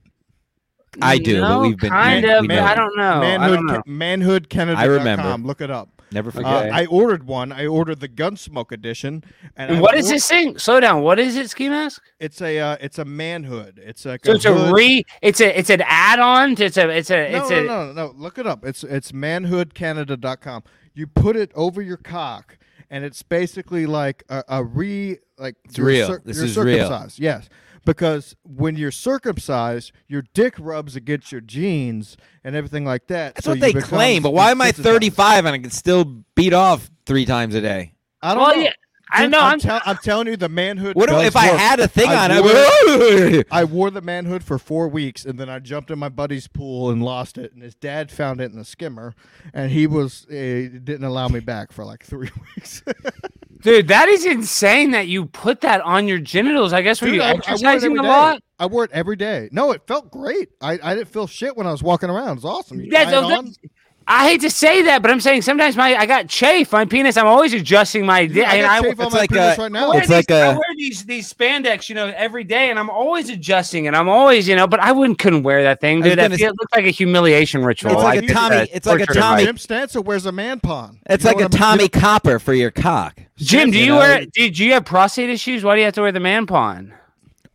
[1.00, 2.44] I do, but we've been- kind we of.
[2.46, 2.62] know.
[2.64, 3.02] I don't know.
[3.02, 3.82] I manhood, don't know.
[3.86, 4.76] manhoodcanada.com.
[4.76, 5.46] I remember.
[5.46, 5.99] Look it up.
[6.12, 6.52] Never Uh, forget.
[6.66, 6.70] Okay.
[6.70, 7.52] I ordered one.
[7.52, 9.22] I ordered the Gunsmoke edition.
[9.56, 10.58] And And what is or- this thing?
[10.58, 11.02] Slow down.
[11.02, 12.02] What is it, Ski Mask?
[12.18, 13.80] It's a uh, it's a manhood.
[13.84, 15.04] It's like So a it's a re.
[15.22, 15.56] It's a.
[15.58, 16.52] It's an add-on.
[16.60, 16.88] It's a.
[16.88, 17.30] It's a.
[17.30, 17.62] No, It's no, a.
[17.62, 18.14] no, no, no.
[18.16, 18.64] Look it up.
[18.64, 20.64] It's it's manhoodcanada.com.
[20.94, 22.58] You put it over your cock,
[22.90, 26.06] and it's basically like a, a re like It's you're real.
[26.08, 27.08] cir- This you're is real.
[27.16, 27.48] Yes,
[27.84, 33.34] because when you're circumcised, your dick rubs against your jeans and everything like that.
[33.34, 36.52] That's so what they claim, but why am I 35 and I can still beat
[36.52, 37.94] off three times a day?
[38.22, 38.62] I don't Well, know.
[38.62, 38.72] yeah,
[39.12, 39.40] I know.
[39.40, 39.58] I'm, I'm.
[39.60, 40.94] tell- I'm telling you, the manhood.
[40.94, 41.58] What does if I work.
[41.58, 42.42] had a thing I on it?
[42.42, 46.10] wore- I'd I wore the manhood for four weeks, and then I jumped in my
[46.10, 47.52] buddy's pool and lost it.
[47.52, 49.14] And his dad found it in the skimmer,
[49.54, 52.82] and he was uh, didn't allow me back for like three weeks.
[53.62, 56.72] Dude, that is insane that you put that on your genitals.
[56.72, 58.08] I guess were Dude, you I- I wore it exercising a day.
[58.08, 58.42] lot?
[58.58, 59.48] I wore it every day.
[59.52, 60.48] No, it felt great.
[60.60, 62.28] I, I didn't feel shit when I was walking around.
[62.30, 62.80] It was awesome.
[62.80, 63.56] You That's-
[64.10, 64.26] try it that's- on.
[64.26, 67.16] I hate to say that, but I'm saying sometimes my I got chafe my penis.
[67.16, 68.48] I'm always adjusting my Dude, dick.
[68.48, 69.92] I and got I, chafe on it's my like penis a- right now.
[69.92, 72.90] It's these, like I a- wear these these spandex, you know, every day, and I'm
[72.90, 76.18] always adjusting, and I'm always, you know, but I wouldn't couldn't wear that thing, dude.
[76.18, 77.92] That feel, it looks like a humiliation ritual.
[77.92, 79.44] It's like I a think Tommy- that's it's like a Tommy- device.
[79.46, 80.98] Jim Stanza wears a man pawn.
[81.06, 81.78] It's You like a what I mean?
[81.78, 83.20] Tommy Copper for your cock.
[83.36, 83.98] Jim, do You you know?
[83.98, 84.26] wear?
[84.26, 85.64] Do, do you have prostate issues?
[85.64, 86.92] Why do you have to wear the man pawn?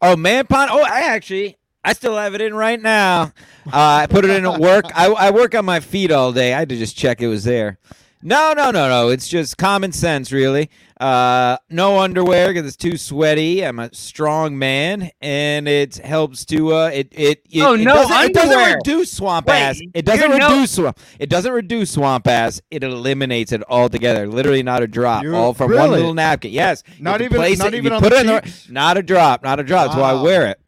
[0.02, 0.70] Oh, man pond.
[0.74, 3.32] Oh, I actually, I still have it in right now.
[3.68, 3.72] Uh,
[4.04, 4.86] I put it in at work.
[4.96, 6.54] I, I work on my feet all day.
[6.54, 7.78] I had to just check it was there.
[8.24, 9.10] No, no, no, no.
[9.10, 10.72] It's just common sense, really.
[11.00, 13.64] Uh, no underwear because it's too sweaty.
[13.64, 17.42] I'm a strong man, and it helps to uh, it it.
[17.52, 19.80] it Oh, it no doesn't, It doesn't reduce swamp Wait, ass.
[19.94, 21.00] It doesn't you're no- reduce swamp.
[21.20, 22.62] It doesn't reduce swamp ass.
[22.72, 24.26] It eliminates it altogether.
[24.28, 25.24] Literally, not a drop.
[25.24, 26.52] You- all from one little napkin.
[26.52, 26.82] Yes.
[27.00, 28.70] Not even- not it, even on put the it in cheeks?
[28.72, 29.44] Not a drop.
[29.44, 29.88] Not a drop.
[29.90, 30.60] That's why I wear it.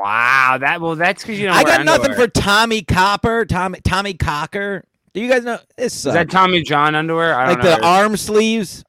[0.00, 1.56] Wow, that well, that's because you don't.
[1.56, 4.82] I got nothing for Tommy Copper, Tommy Tommy Cocker.
[5.12, 6.06] Do you guys know this?
[6.06, 7.34] Is that Tommy John underwear?
[7.34, 7.76] I don't like know.
[7.76, 8.82] the arm sleeves.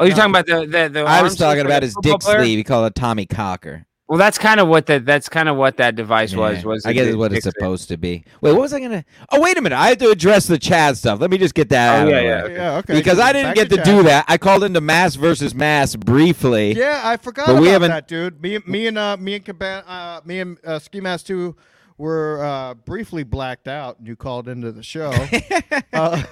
[0.00, 0.88] oh, you're talking about the the.
[0.88, 2.40] the I was talking about his dick player?
[2.40, 2.58] sleeve.
[2.58, 3.86] He called it Tommy Cocker.
[4.12, 5.06] Well, that's kind of what that.
[5.06, 6.58] That's kind of what that device was.
[6.58, 7.60] Yeah, Was I guess dick- it's what it's dick sleeve.
[7.62, 8.24] supposed to be.
[8.42, 9.06] Wait, what was I gonna?
[9.30, 9.74] Oh, wait a minute.
[9.78, 11.18] I have to address the Chad stuff.
[11.18, 12.44] Let me just get that Oh, out of yeah, the yeah.
[12.44, 12.54] way.
[12.54, 12.92] Yeah, okay.
[12.92, 13.84] Because I didn't get to Chad.
[13.86, 14.26] do that.
[14.28, 16.74] I called into Mask versus Mask briefly.
[16.74, 18.42] Yeah, I forgot But about we haven't- that, dude.
[18.42, 21.56] Me, me and uh, me and Caban, uh, me and uh, Ski Mask Two
[21.96, 23.98] were uh, briefly blacked out.
[23.98, 25.10] and You called into the show.
[25.94, 26.22] uh,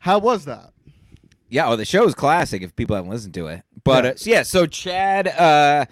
[0.00, 0.74] how was that?
[1.48, 3.62] Yeah, oh, the show is classic if people haven't listened to it.
[3.82, 4.10] But Yeah.
[4.10, 5.86] yeah, uh, so, yeah, so Chad uh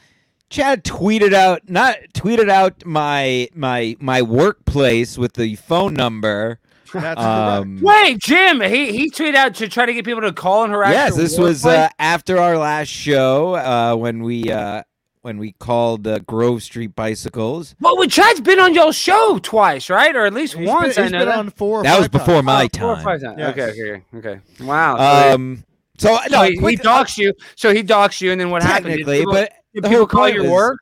[0.48, 6.60] Chad tweeted out not tweeted out my my my workplace with the phone number.
[6.94, 8.60] That's Um Wait, Jim.
[8.60, 10.92] He he tweeted out to try to get people to call and harass.
[10.92, 14.82] Yes, your this was uh, after our last show uh when we uh
[15.22, 17.74] when we called uh, Grove Street Bicycles.
[17.80, 20.14] Well, well, Chad's been on your show twice, right?
[20.14, 20.94] Or at least He's once.
[20.94, 21.38] been, I he's know been that.
[21.38, 21.80] on four.
[21.80, 22.44] or That was before times.
[22.46, 23.04] my Oh, four or time.
[23.04, 23.38] five times.
[23.38, 23.50] Yes.
[23.50, 24.40] Okay, okay, okay.
[24.64, 24.96] Wow.
[24.96, 25.64] So, Um
[25.98, 27.32] so so no, he, he quick- doxed you.
[27.56, 28.98] So he doxed you, and then what happened?
[28.98, 30.80] Did technically, but did the people whole call your was- work?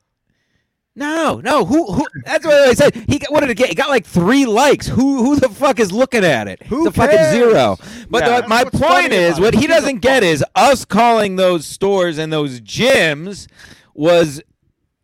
[0.97, 1.65] No, no.
[1.65, 1.91] Who?
[1.91, 2.05] Who?
[2.23, 2.95] That's what I said.
[3.09, 3.67] He got, what did it get?
[3.67, 4.87] He got like three likes.
[4.87, 5.25] Who?
[5.25, 6.63] Who the fuck is looking at it?
[6.63, 7.77] Who the fucking zero.
[8.09, 8.41] But Yeah.
[8.41, 11.65] the- my point is, what he Who gives a doesn't get is us calling those
[11.65, 13.47] stores and those gyms
[13.93, 14.41] was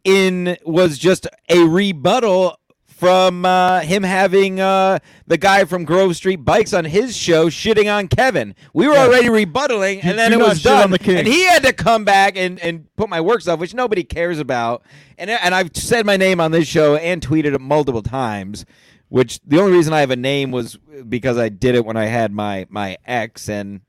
[0.06, 2.58] in was just a rebuttal
[3.02, 7.92] from uh, him having uh, the guy from Grove Street Bikes on his show shitting
[7.92, 8.54] on Kevin.
[8.76, 9.06] We were Yeah.
[9.06, 10.94] already rebuttaling, and then do it was done.
[10.94, 14.38] And he had to come back and, and put my work stuff, which nobody cares
[14.38, 14.84] about.
[15.18, 18.66] And and I've said my name on this show and tweeted it multiple times.
[19.10, 20.78] Which the only reason I have a name was
[21.10, 23.82] because I did it when I had my my ex, and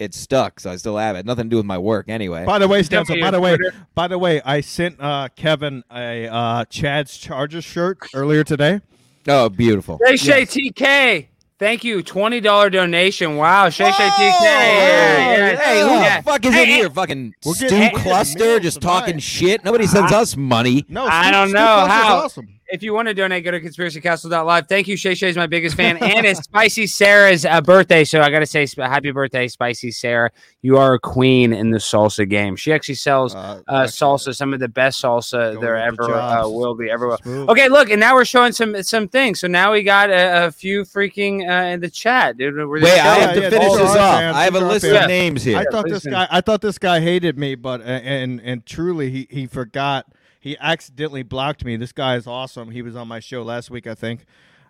[0.00, 1.26] it stuck, so I still have it.
[1.26, 2.44] Nothing to do with my work anyway.
[2.44, 3.56] By the way, Stanza, by the way,
[3.94, 8.80] by the way, I sent uh, Kevin a uh, Chad's Chargers shirt earlier today.
[9.28, 9.98] oh, beautiful.
[10.06, 11.26] Shay Shay TK.
[11.58, 12.02] Thank you.
[12.04, 13.36] Twenty dollar donation.
[13.36, 14.30] Wow, Shay Shay TK.
[14.30, 14.44] Whoa!
[14.44, 16.16] Yeah, yeah, Hey, who yeah.
[16.18, 16.90] the fuck is Hey, in hey, here?
[16.90, 19.64] Fucking We're Stu getting- Cluster just talking shit.
[19.64, 20.84] Nobody sends us money.
[20.88, 22.16] No, I Stu- don't Stu know Cluster's how.
[22.18, 22.48] Awesome.
[22.70, 24.68] If you want to donate, go to conspiracycastle.live.
[24.68, 24.96] Thank you.
[24.96, 25.96] Shay Shay's my biggest fan.
[25.98, 28.04] and it's Spicy Sarah's uh, birthday.
[28.04, 30.30] So I got to say, sp- happy birthday, Spicy Sarah.
[30.62, 32.56] You are a queen in the salsa game.
[32.56, 36.14] She actually sells Uh, uh, salsa, some of the best salsa there with the ever
[36.14, 37.16] uh, will be, ever will.
[37.18, 37.48] Smooth.
[37.50, 39.40] Okay, look, and now we're showing some some things.
[39.40, 42.54] So now we got a, a few freaking uh, in the chat, dude.
[42.56, 43.98] We're Wait, I Yeah, have to yeah, finish this off.
[44.34, 44.96] I have a these are our list fans.
[45.04, 45.58] of names here.
[45.58, 46.28] I thought please this guy.
[46.30, 50.06] I thought this guy hated me, but and and truly, he he forgot.
[50.40, 51.76] He accidentally blocked me.
[51.76, 52.70] This guy is awesome.
[52.70, 54.24] He was on my show last week, I think.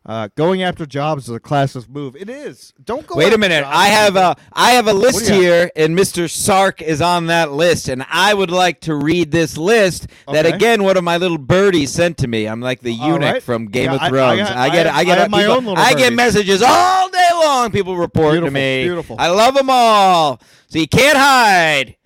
[0.07, 2.17] Uh, going after jobs is a classless move.
[2.17, 2.73] It is.
[2.83, 3.17] Don't go.
[3.17, 3.61] Wait after a minute.
[3.65, 6.31] jobs, I have a I have a list here, and Mr.
[6.31, 10.55] Sark is on that list, and I would like to read this list that Okay.
[10.57, 12.47] again one of my little birdies sent to me.
[12.47, 13.43] I'm like the eunuch right.
[13.43, 14.41] from Game Yeah, of I- I Thrones.
[14.41, 17.11] I, get I have- I get I have my people- own I get messages all
[17.11, 17.71] day long.
[17.71, 18.85] People report to me.
[18.85, 19.17] beautiful.
[19.19, 21.97] I love them all, so you can't hide.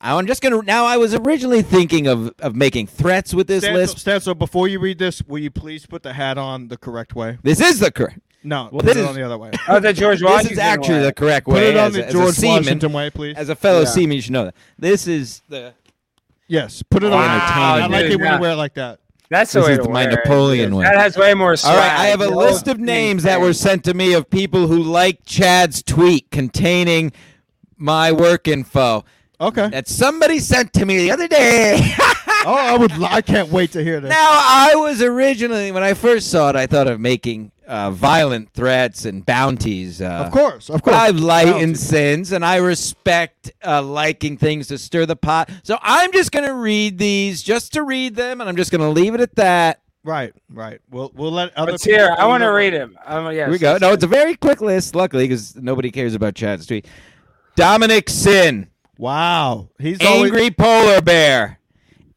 [0.00, 0.84] I'm just gonna now.
[0.84, 3.98] I was originally thinking of of making threats with this Stan, list.
[3.98, 7.14] Stan, so before you read this, will you please put the hat on the correct
[7.16, 7.38] way?
[7.42, 8.20] This is the correct.
[8.44, 9.50] No, Well, put this it is- on the other way.
[9.68, 10.42] Oh, the George Washington.
[10.44, 11.02] This is actually way.
[11.02, 11.54] the correct way.
[11.54, 13.36] Put it on as the a, as a George seaman, Washington way, please.
[13.36, 13.86] As a fellow Yeah.
[13.86, 14.54] seaman, you should know that.
[14.78, 15.74] This is the
[16.46, 17.12] yes, put it on.
[17.20, 18.34] Wow, I like dude, it when yeah.
[18.36, 19.00] you wear it like that.
[19.30, 20.14] That's the This way is to my wear it.
[20.24, 20.84] Napoleon way.
[20.84, 21.74] That has way more swag.
[21.74, 24.30] All right, I have a The list of names that were sent to me of
[24.30, 27.12] people who like Chad's tweet containing
[27.76, 29.04] my work info
[29.40, 29.68] Okay.
[29.68, 31.78] that somebody sent to me the other day.
[32.44, 32.92] oh, I would.
[32.92, 34.10] I can't wait to hear this.
[34.10, 38.52] now, I was originally when I first saw it, I thought of making uh, violent
[38.52, 40.02] threats and bounties.
[40.02, 40.96] Uh, of course, of course.
[40.96, 45.50] I've lightened sins, and I respect uh, liking things to stir the pot.
[45.62, 48.80] So I'm just going to read these, just to read them, and I'm just going
[48.80, 49.82] to leave it at that.
[50.04, 50.80] Right, right.
[50.90, 51.72] We'll we'll let other.
[51.72, 52.08] Let's hear.
[52.08, 52.96] people I want to read him.
[53.04, 53.34] Um, yes.
[53.34, 53.76] Here we go.
[53.78, 56.86] No, it's a very quick list, luckily, because nobody cares about Chad's tweet.
[57.56, 61.60] Dominic Sin, Wow, he's always Angry Polar Bear,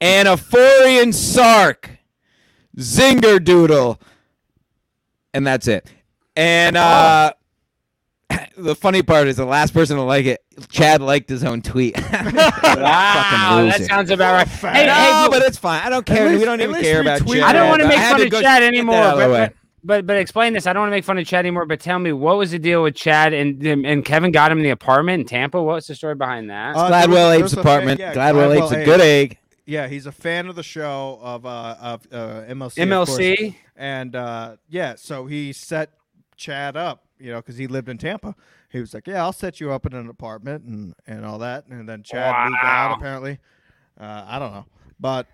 [0.01, 1.91] Anaphorian Sark,
[2.75, 4.01] Zinger Doodle,
[5.33, 5.87] and that's it.
[6.35, 7.33] And uh,
[8.57, 11.95] the funny part is the last person to like it, Chad liked his own tweet.
[12.81, 14.47] Wow, that sounds about right.
[14.47, 15.81] Hey, no, hey, but it's fine.
[15.83, 16.27] I don't care.
[16.29, 17.39] least- we don't even care about Chad.
[17.41, 18.95] I don't want to make fun of Chad anymore.
[18.95, 19.49] that out of the But, way.
[19.83, 20.67] But, but but explain this.
[20.67, 21.65] I don't want to make fun of Chad anymore.
[21.65, 24.63] But tell me, what was the deal with Chad and and Kevin got him in
[24.63, 25.61] the apartment in Tampa?
[25.61, 26.75] What's the story behind that?
[26.75, 27.99] Uh, there was- Gladwell there's Apes a fan- apartment.
[27.99, 29.37] yeah, Gladwell Apes a good egg.
[29.65, 32.17] Yeah, he's a fan of the show of uh of uh,
[32.49, 32.81] MLC.
[32.81, 32.89] of.
[32.89, 33.55] MLC.
[33.75, 35.91] and uh yeah, so he set
[36.35, 38.35] Chad up, you know, because he lived in Tampa.
[38.69, 41.67] He was like, "Yeah, I'll set you up in an apartment and and all that."
[41.67, 42.97] And then Chad moved out.
[42.97, 43.37] Apparently,
[43.99, 44.65] uh, I don't know,
[44.99, 45.27] but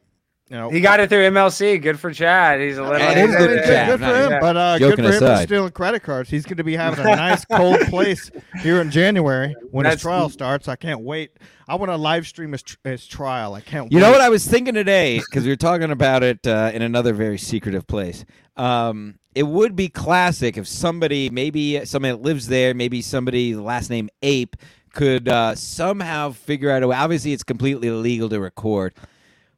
[0.50, 1.82] you know, He got it through MLC.
[1.82, 2.60] Good for Chad.
[2.62, 2.96] He's a little.
[2.98, 3.88] It It is is good good, for Chad.
[3.90, 4.40] good for him, Yeah.
[4.40, 6.30] but uh, good Joking for him for stealing credit cards.
[6.30, 8.32] He's going to be having a nice cold place
[8.62, 10.68] here in January when his trial starts.
[10.68, 11.32] I can't wait.
[11.68, 13.54] I want to live stream his, his trial.
[13.54, 13.92] I can't.
[13.92, 14.02] You wait.
[14.04, 17.14] know what I was thinking today because we were talking about it uh, in another
[17.14, 18.24] very secretive place.
[18.56, 23.90] Um, it would be classic if somebody, maybe somebody that lives there, maybe somebody last
[23.90, 24.56] name Ape,
[24.94, 26.96] could uh, somehow figure out a way.
[26.96, 28.96] Obviously, it's completely illegal to record.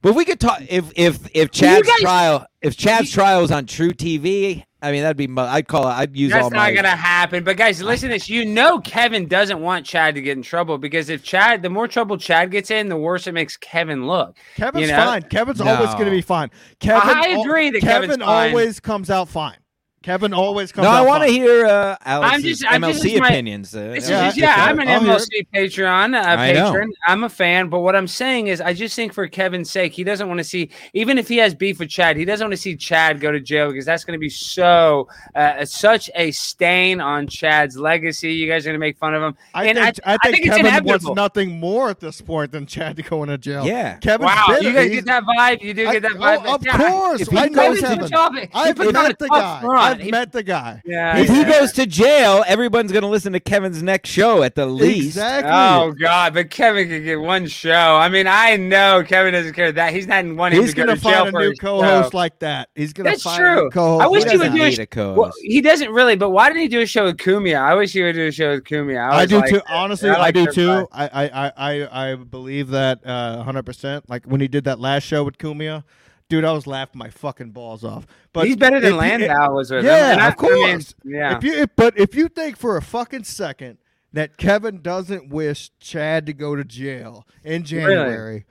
[0.02, 3.52] But if we could talk, if if if Chad's guys- trial, if Chad's trial was
[3.52, 5.28] on truTV, I mean that'd be.
[5.38, 5.92] I'd call it.
[5.92, 6.74] I'd use That's all That's not my.
[6.74, 7.44] gonna happen.
[7.44, 8.30] But guys, listen to this.
[8.30, 11.88] You know Kevin doesn't want Chad to get in trouble because if Chad, the more
[11.88, 14.38] trouble Chad gets in, the worse it makes Kevin look.
[14.56, 15.06] Kevin's you know?
[15.06, 15.24] fine.
[15.24, 16.50] Kevin's always going to be fine.
[16.80, 18.50] Kevin, I agree that Kevin Kevin's fine.
[18.52, 19.58] always comes out fine.
[20.02, 23.20] Kevin always comes no, out I want to hear uh, Alex's just- I'm just- MLC
[23.20, 23.76] my- opinions.
[23.76, 26.72] Uh, This Yeah, is, yeah, I- I'm an I'll hear MLC Patreon uh, I know.
[26.72, 26.94] patron.
[27.06, 30.06] I'm a fan, but what I'm saying is, I just think for Kevin's sake, he
[30.06, 32.58] doesn't want to see, even if he has beef with Chad, he doesn't want to
[32.58, 37.02] see Chad go to jail because that's going to be so uh, such a stain
[37.02, 38.32] on Chad's legacy.
[38.32, 39.36] You guys are going to make fun of him.
[39.54, 42.22] I and think, I- I, I think think it's Kevin wants nothing more at this
[42.22, 43.66] point than Chad to go into jail.
[43.66, 43.98] Yeah.
[43.98, 44.28] Kevin.
[44.28, 44.64] wow, bitter.
[44.64, 45.62] you guys He's- get that vibe?
[45.62, 46.44] You do get that vibe?
[46.46, 46.78] oh, of Yeah.
[46.78, 47.20] course.
[47.22, 48.00] If he I know goes to Kevin.
[48.00, 49.89] the top- he I've met the guy.
[49.90, 50.00] Front.
[50.00, 50.82] I've He- met the guy.
[50.86, 51.36] Yeah, If yeah.
[51.36, 55.18] he goes to jail, everyone's going to listen to Kevin's next show at the least.
[55.18, 55.52] Exactly.
[55.54, 56.34] Oh God!
[56.34, 57.72] But Kevin could get one show.
[57.98, 60.52] I mean, I know Kevin doesn't care that he's not in one.
[60.52, 62.18] He's gonna to jail find a new his co-host show.
[62.18, 62.70] like that.
[62.76, 63.64] He's gonna That's find true.
[63.66, 64.04] new co-host.
[64.04, 65.18] I wish He he would doesn't do a sh- a co-host.
[65.20, 67.60] Well, he doesn't really, but why didn't he do a show with Cumia?
[67.60, 69.10] I wish he would do a show with Cumia.
[69.10, 69.56] I was do like too.
[69.58, 69.66] that.
[69.70, 70.68] Honestly, I I, do too.
[70.68, 70.88] vibe.
[70.92, 71.52] I, I, I,
[71.84, 74.04] I, I believe that uh, 100%.
[74.08, 75.84] Like when he did that last show with Cumia,
[76.30, 78.06] dude, I was laughing my fucking balls off.
[78.34, 79.86] But He's better than if you- Landau was with him.
[79.86, 80.96] Yeah, And I- of I mean, course.
[81.04, 81.38] yeah.
[81.38, 83.80] If you, if, but if you think for a fucking second
[84.14, 88.46] that Kevin doesn't wish Chad to go to jail in January,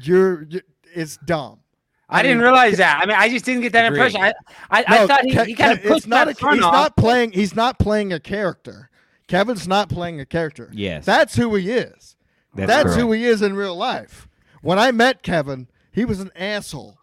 [0.00, 0.60] you're, you
[0.94, 1.58] it's dumb.
[2.08, 3.00] I, didn't mean, realize that.
[3.02, 4.14] I mean, I just didn't get that Agreed.
[4.14, 4.34] impression.
[4.70, 6.50] I, I, I thought he, Ke- he kind of Ke- pushed it's not that a,
[6.50, 6.72] he's off.
[6.72, 8.90] not playing he's not playing a character.
[9.28, 10.68] Kevin's not playing a character.
[10.74, 11.06] Yes.
[11.06, 12.16] That's who he is.
[12.54, 14.28] That's That's, who he is in real life.
[14.60, 16.98] When I met Kevin, he was an asshole.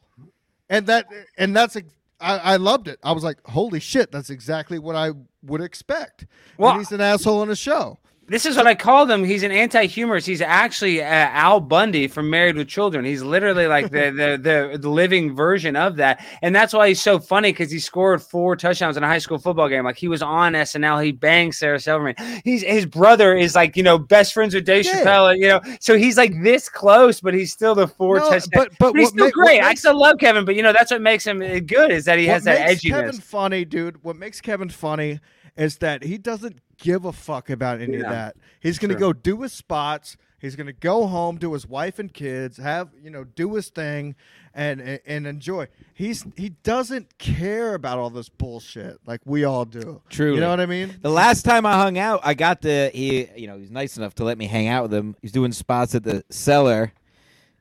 [0.69, 2.99] And that and that's ex- I, I loved it.
[3.03, 5.11] I was like, holy shit, that's exactly what I
[5.43, 6.25] would expect.
[6.57, 7.97] Well- and he's an asshole in a show.
[8.29, 9.23] This is what I call him.
[9.23, 10.27] He's an anti-humorist.
[10.27, 13.03] He's actually uh, Al Bundy from Married with Children.
[13.05, 14.37] He's literally like the, the
[14.71, 18.21] the the living version of that, and that's why he's so funny because he scored
[18.21, 19.83] four touchdowns in a high school football game.
[19.83, 21.03] Like he was on SNL.
[21.03, 22.15] He banged Sarah Silverman.
[22.43, 25.03] He's his brother is like you know best friends with Dave Yeah.
[25.03, 25.35] Chappelle.
[25.37, 28.49] You know, so he's like this close, but he's still the four No, touchdowns.
[28.53, 29.61] but but But he's still ma- great.
[29.61, 32.19] I still love Kevin, but you know that's what makes him uh, good is that
[32.19, 32.89] he has that makes edginess.
[32.89, 34.03] Kevin funny, dude.
[34.03, 35.19] What makes Kevin funny
[35.57, 38.35] is that he doesn't give a fuck about any of that.
[38.59, 38.99] He's gonna Sure.
[38.99, 40.17] go do his spots.
[40.39, 44.15] He's gonna go home to his wife and kids, have you know, do his thing,
[44.53, 45.67] and and, and enjoy.
[45.93, 50.01] He's he doesn't care about all this bullshit like we all do.
[50.09, 50.33] True.
[50.35, 50.97] you know what I mean?
[51.01, 53.27] The last time I hung out, I got the he.
[53.35, 55.15] You know, he's nice enough to let me hang out with him.
[55.21, 56.93] He's doing spots at the cellar,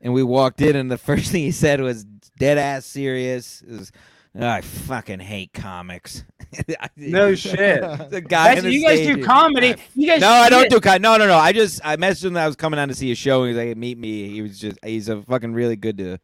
[0.01, 2.05] and we walked in, and the first thing he said was
[2.39, 3.61] dead ass serious.
[3.63, 3.93] It was,
[4.41, 6.25] Oh, I fucking hate comics.
[6.97, 7.83] No shit.
[8.11, 8.55] the guy.
[8.55, 9.75] That's, you guys do comedy.
[9.95, 11.37] You guys No, I don't do con- no, no, no.
[11.37, 13.43] I just I messaged him that I was coming down to see a show.
[13.43, 16.19] And he was like, "Meet me." He was just he's a fucking really good to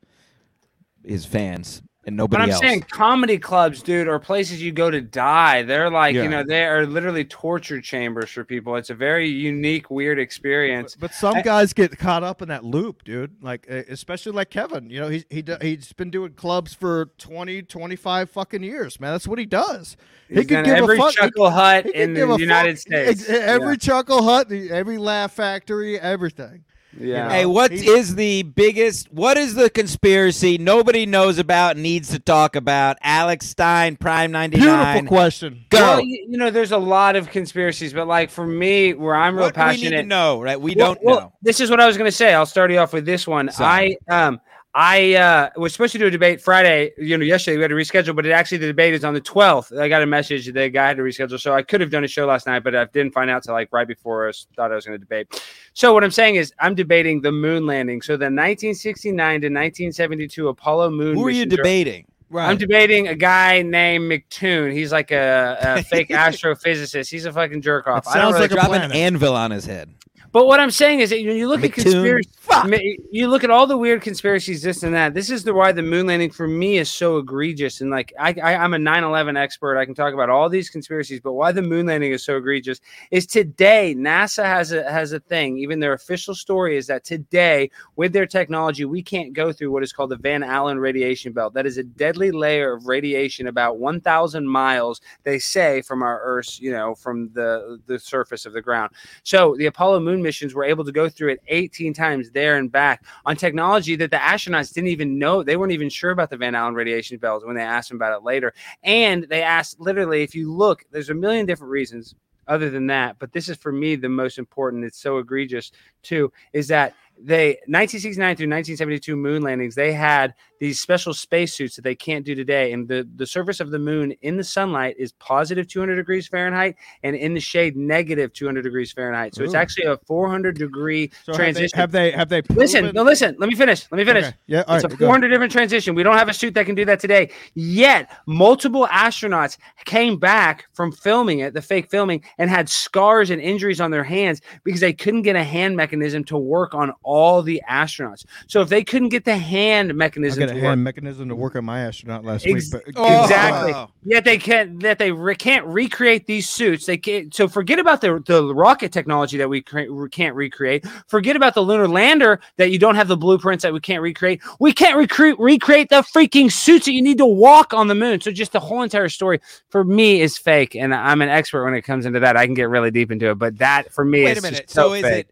[1.05, 2.61] his fans and nobody But I'm else.
[2.61, 5.63] saying comedy clubs, dude, are places you go to die.
[5.63, 6.25] They're like, Yeah.
[6.25, 8.77] you know, they are literally torture chambers for people.
[8.77, 10.97] It's a very unique, weird experience.
[10.97, 13.33] But some I- guys get caught up in that loop, dude.
[13.43, 14.91] Like especially like Kevin.
[14.91, 19.13] You know, he, he, he's been doing clubs for 20, 25 fucking years, man.
[19.13, 19.97] That's what he does.
[20.29, 21.13] He could give every a fuck.
[21.15, 22.87] chuckle hut in the United fuck.
[22.87, 23.29] States.
[23.29, 26.65] Every chuckle hut, every laugh factory, everything.
[26.99, 27.31] Yeah.
[27.31, 29.13] Hey, know, what is he's- the biggest?
[29.13, 32.97] What is the conspiracy nobody knows about, needs to talk about?
[33.03, 34.95] Alex Stein, Prime ninety nine.
[34.95, 35.65] Beautiful question.
[35.71, 35.79] Go.
[35.79, 39.35] Well, you, you know, there's a lot of conspiracies, but like for me, where I'm
[39.35, 40.41] real what do we need passionate, to know?
[40.43, 41.33] Right, we Well- don't well, know.
[41.43, 42.35] This is what I was going to say.
[42.35, 43.51] I'll start you off with this one.
[43.51, 43.99] Sorry.
[44.09, 44.41] I um
[44.77, 46.93] I uh, was supposed to do a debate Friday.
[46.99, 49.21] You know, yesterday we had to reschedule, but it actually the debate is on the
[49.21, 49.79] 12th.
[49.79, 52.03] I got a message that the guy had to reschedule, so I could have done
[52.03, 54.49] a show last night, but I didn't find out till like right before I was,
[54.57, 55.41] thought I was going to debate.
[55.75, 58.03] So what I'm saying is, I'm debating the moon landing.
[58.03, 61.15] So the 1969 to 1972 Apollo moon.
[61.15, 62.07] Who are you debating?
[62.31, 62.51] Right.
[62.51, 64.73] I'm debating a guy named McToon.
[64.73, 67.09] He's like a, a fake astrophysicist.
[67.09, 68.07] He's a fucking jerk off.
[68.07, 69.95] It I don't sounds really like Drop an anvil on his head.
[70.33, 72.23] but what I'm saying is that when you look at McToon.
[72.49, 75.15] Conspiracy, you look at all the weird conspiracies, this and that.
[75.15, 77.81] This is the why the moon landing for me is so egregious.
[77.81, 79.79] And like I, I I'm a 9/11 expert.
[79.79, 82.81] I can talk about all these conspiracies, but why the moon landing is so egregious
[83.11, 85.59] is today NASA has a has a thing.
[85.59, 89.83] Even their official story is that today with their technology, we can't go through what
[89.83, 91.55] is called the Van Allen radiation belt.
[91.55, 95.01] That is a deadly layer of radiation about 1,000 miles.
[95.23, 98.93] They say from our Earth's, you know, from the the surface of the ground.
[99.23, 102.71] So the Apollo moon missions were able to go through it 18 times there and
[102.71, 105.43] back on technology that the astronauts didn't even know.
[105.43, 108.17] They weren't even sure about the Van Allen radiation belts when they asked them about
[108.17, 108.53] it later.
[108.83, 112.15] And they asked literally, if you look, there's a million different reasons
[112.47, 114.85] other than that, but this is for me the most important.
[114.85, 120.81] It's so egregious too, is that they 1969 through 1972 moon landings they had these
[120.81, 124.37] special spacesuits that they can't do today and the the surface of the moon in
[124.37, 129.35] the sunlight is positive 200 degrees fahrenheit and in the shade negative 200 degrees fahrenheit
[129.35, 132.91] so it's actually a 400 degree So have they, transition have they have they listen
[132.95, 134.37] no listen let me finish let me finish Okay.
[134.47, 135.95] Yeah, it's right, a 400 different transition.
[135.95, 137.31] We don't have a suit that can do that today.
[137.55, 143.41] Yet, multiple astronauts came back from filming it, the fake filming, and had scars and
[143.41, 147.43] injuries on their hands because they couldn't get a hand mechanism to work on all
[147.43, 148.25] the astronauts.
[148.47, 151.57] So, if they couldn't get the hand mechanism got to a hand mechanism to work
[151.57, 152.83] on my astronaut last Ex- week.
[152.85, 153.23] But Oh.
[153.25, 153.73] Exactly.
[153.75, 153.91] Oh.
[154.05, 156.87] Yet they can't that they re- can't recreate these suits.
[156.87, 157.35] They can't.
[157.35, 160.85] So forget about the the rocket technology that we cre- can't recreate.
[161.09, 164.41] Forget about the lunar lander that you don't have the blueprints that we can't recreate.
[164.61, 168.21] We can't recruit recreate the freaking suits that you need to walk on the moon.
[168.21, 171.75] So just the whole entire story for me is fake, and I'm an expert when
[171.75, 172.37] it comes into that.
[172.37, 174.61] I can get really deep into it, but that for me Wait is a minute.
[174.65, 175.27] just so, So is fake.
[175.27, 175.31] it?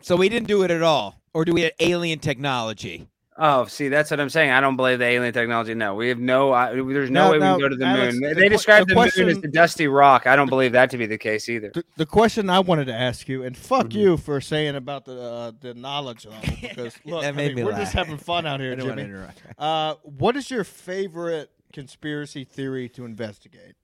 [0.00, 3.06] So we didn't do it at all, or do we have alien technology?
[3.40, 4.50] Oh, see, that's what I'm saying.
[4.50, 5.72] I don't believe the alien technology.
[5.72, 6.50] No, we have no.
[6.52, 8.28] Uh, there's no Now- way we can go to the Alex, moon.
[8.30, 10.26] the they que- describe the the, moon as question- the dusty rock.
[10.26, 11.70] I don't believe that to be the case either.
[11.72, 13.98] the, the question I wanted to ask you, and fuck Mm-hmm.
[13.98, 17.62] you for saying about the uh, the knowledge level, because look, That I mean, me
[17.62, 17.80] we're laugh.
[17.82, 19.24] just having fun out here, I don't wanna Jimmy.
[19.58, 23.74] Uh, what is your favorite conspiracy theory to investigate?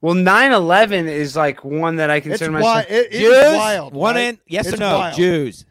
[0.00, 2.62] Well, 9/11 is like one that I consider wild.
[2.64, 2.90] myself.
[2.90, 3.36] It, it Jews.
[3.36, 3.92] is wild.
[3.94, 4.20] One right?
[4.22, 4.38] in.
[4.48, 4.98] Yes It's or no?
[4.98, 5.16] wild.
[5.16, 5.64] Jews.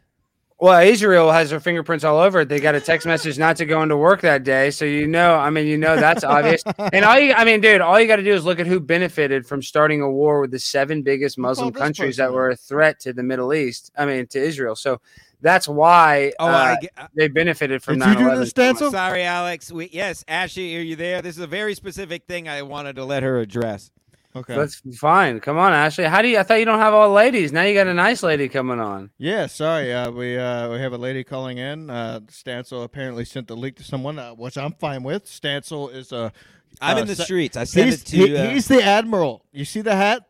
[0.62, 2.48] Well, Israel has their fingerprints all over it.
[2.48, 5.34] They got a text message not to go into work that day, so you know.
[5.34, 6.62] I mean, you know that's obvious.
[6.92, 8.78] And all you, I mean, dude, all you got to do is look at who
[8.78, 12.54] benefited from starting a war with the seven biggest Muslim called countries that were a
[12.56, 13.90] threat to the Middle East.
[13.98, 14.76] I mean, to Israel.
[14.76, 15.00] So
[15.40, 18.62] That's why Oh, uh, I get, they benefited from Did you do 9/11 this, so
[18.62, 18.76] much.
[18.76, 18.90] Stancil?
[18.92, 19.72] sorry, Alex.
[19.72, 21.20] We, yes, Ashley, are you there?
[21.22, 23.90] This is a very specific thing I wanted to let her address.
[24.34, 24.54] Okay.
[24.56, 25.40] That's fine.
[25.40, 26.04] Come on, Ashley.
[26.04, 26.38] How do you?
[26.38, 27.52] I thought you don't have all ladies.
[27.52, 29.10] Now you got a nice lady coming on.
[29.18, 29.92] Yeah, sorry.
[29.92, 31.90] Uh, we uh, we have a lady calling in.
[31.90, 35.26] Uh, Stancil apparently sent the leak to someone, uh, which I'm fine with.
[35.26, 36.32] Stancil is a.
[36.80, 37.56] I'm uh, in the se- streets.
[37.58, 38.16] I sent He's, it to.
[38.16, 39.44] he- uh, he's the admiral.
[39.52, 40.22] You see the hat?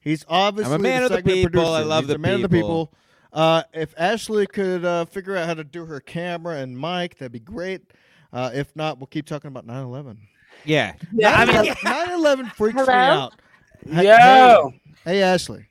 [0.00, 1.74] He's obviously I'm a man the of the segment people.
[1.74, 2.86] I love He's the the man of the people.
[2.86, 2.98] people.
[3.32, 7.32] Uh, if Ashley could uh, figure out how to do her camera and mic, that'd
[7.32, 7.82] be great.
[8.32, 10.16] Uh, if not, we'll keep talking about 9/11.
[10.64, 10.94] Yeah.
[11.12, 13.32] Yeah, I mean, 9/11 freaks me out.
[13.90, 14.72] Hey- yo,
[15.04, 15.66] Hey, hey, Ashley.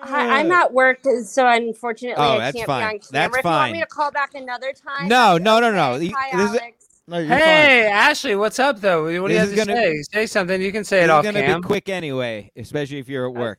[0.00, 2.80] Hi, I'm at work, uh, so unfortunately Oh, I that's can't fine.
[2.80, 3.08] be on camera.
[3.12, 5.98] That's if you want me to call back another time, No, no, no, no.
[6.14, 6.72] Hi, this is- Alex.
[7.08, 9.04] No, you're hey, Ashley, what's up though?
[9.04, 10.02] What do you This have to gonna- say?
[10.12, 10.60] Say something.
[10.60, 13.40] You can say it It's off gonna be quick anyway, especially if you're at uh,
[13.40, 13.58] work.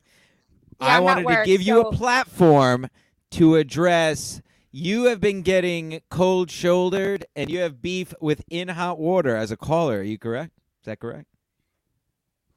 [0.80, 2.88] Yeah, I I'm at wanted to work, give you a platform
[3.32, 4.40] to address.
[4.70, 9.50] You have been getting cold shouldered, and you have beef with in hot water as
[9.50, 10.00] a caller.
[10.00, 10.52] Are you correct?
[10.82, 11.26] Is that correct?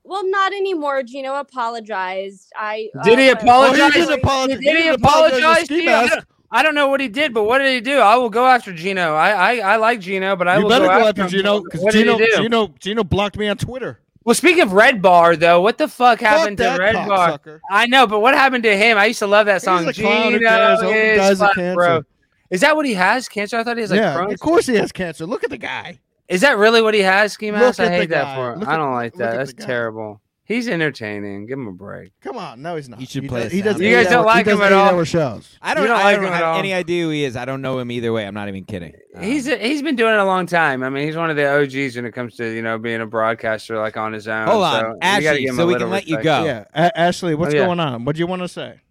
[0.04, 1.04] Well, not anymore.
[1.04, 2.52] Gino apologized.
[2.56, 3.80] I Did he uh, apologize?
[3.80, 4.60] Oh, he didn't apologize.
[4.60, 6.26] Did he didn't apologize to apologize to?
[6.54, 8.00] I don't, know what he did, but what did he do?
[8.00, 9.16] I will go after Gino.
[9.16, 11.38] I I, I like Gino, but I You will better go, go after after.
[11.38, 12.18] Gino because Gino.
[12.18, 14.02] Gino, Gino blocked me on Twitter.
[14.24, 17.40] Well, speaking of Red Bar, though, what the fuck happened Fuck to Red Bar?
[17.40, 17.60] cocksucker.
[17.72, 18.98] I know, but what happened to him?
[18.98, 19.86] I used to love that song.
[19.86, 20.34] He's a clown.
[20.34, 20.80] Who Gino cares?
[20.80, 21.76] I hope he is dies cancer.
[21.76, 22.04] bro.
[22.52, 23.28] Is that what he has?
[23.30, 23.58] Cancer?
[23.58, 24.34] I thought he has like yeah, Crohn's.
[24.34, 25.26] of course he has cancer.
[25.26, 26.00] Look at the guy.
[26.28, 27.80] Is that really what he has, Ski Mask?
[27.80, 28.36] I hate that guy.
[28.36, 28.60] for him.
[28.60, 29.36] Look I don't like that.
[29.36, 30.22] That's terrible.
[30.52, 31.46] He's entertaining.
[31.46, 32.12] Give him a break.
[32.22, 33.00] Come on, no, he's not.
[33.00, 33.84] You should he play does, a he does sound.
[33.86, 34.88] You guys don't like he him at all?
[34.88, 35.58] eight-hour shows.
[35.62, 36.60] I don't, You don't I like don't him at have all?
[36.60, 37.36] any idea who he is.
[37.36, 38.26] I don't know him either way.
[38.28, 38.94] I'm not even kidding.
[39.16, 40.84] Um, He's he's been doing it a long time.
[40.84, 43.06] I mean, he's one of the OGs when it comes to you know being a
[43.06, 44.48] broadcaster like on his own.
[44.48, 46.44] Hold on, so you gotta Ashley, give him so we little can let you respect.
[46.44, 46.46] go.
[46.46, 47.66] Yeah, A- Ashley, what's Oh, yeah.
[47.66, 48.06] going on?
[48.06, 48.82] What do you want to say?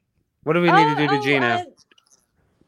[0.43, 1.47] What do we need to do to Gina?
[1.47, 1.65] Uh,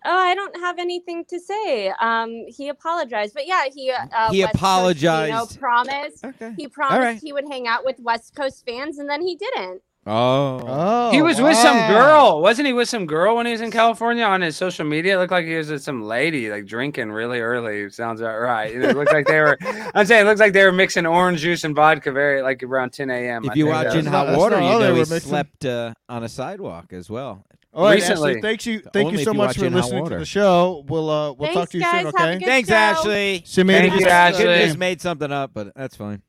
[0.05, 1.93] oh, I don't have anything to say.
[2.01, 5.51] Um, he apologized, but yeah, he uh, He West Coast apologized.
[5.55, 6.55] Gino promised Okay.
[6.57, 7.21] he promised right.
[7.23, 9.83] he would hang out with West Coast fans, and then he didn't.
[10.05, 10.61] Oh.
[10.67, 12.73] Oh, he was with some girl, wasn't he?
[12.73, 15.15] With some girl when he was in California on his social media.
[15.15, 17.89] It looked like he was with some lady, like drinking really early.
[17.89, 18.75] Sounds about right.
[18.75, 19.57] It looked like they were.
[19.95, 22.93] I'm saying it looks like they were mixing orange juice and vodka very like around
[22.93, 23.45] 10 a.m.
[23.45, 25.21] If I you think watch in hot water, you know he were mixing.
[25.21, 27.45] slept uh, on a sidewalk as well.
[27.75, 28.31] All right, Recently.
[28.33, 29.99] Ashley, thank you, thank Only you if so you much watch for in hot listening
[29.99, 30.19] to water.
[30.19, 30.85] the show.
[30.89, 32.03] We'll uh, we'll Thanks, talk to you guys.
[32.03, 32.05] soon.
[32.05, 32.39] Have a Okay.
[32.39, 32.75] good Thanks, show.
[32.75, 33.43] Ashley.
[33.47, 34.13] Send me an Thank you, email.
[34.13, 34.45] Ashley.
[34.45, 36.21] Could have just made something up, but that's fine.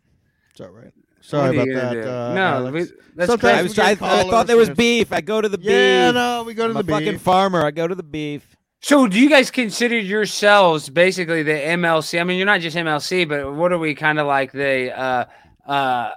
[0.51, 0.93] It's all right.
[1.19, 1.97] Sorry about that.
[2.07, 2.73] Uh, no, Alex.
[2.73, 3.47] we, that's Sometimes crazy.
[3.49, 3.73] I we was.
[3.73, 5.11] get I, I thought there was and- beef.
[5.11, 5.67] I go to the beef.
[5.69, 6.15] Yeah, beef.
[6.15, 7.21] no, we go to I'm the a fucking beef.
[7.21, 7.65] farmer.
[7.65, 8.55] I go to the beef.
[8.81, 12.19] So, do you guys consider yourselves basically the MLC?
[12.19, 14.97] I mean, you're not just MLC, but what are we kind of like the?
[14.97, 15.25] uh
[15.65, 16.11] uh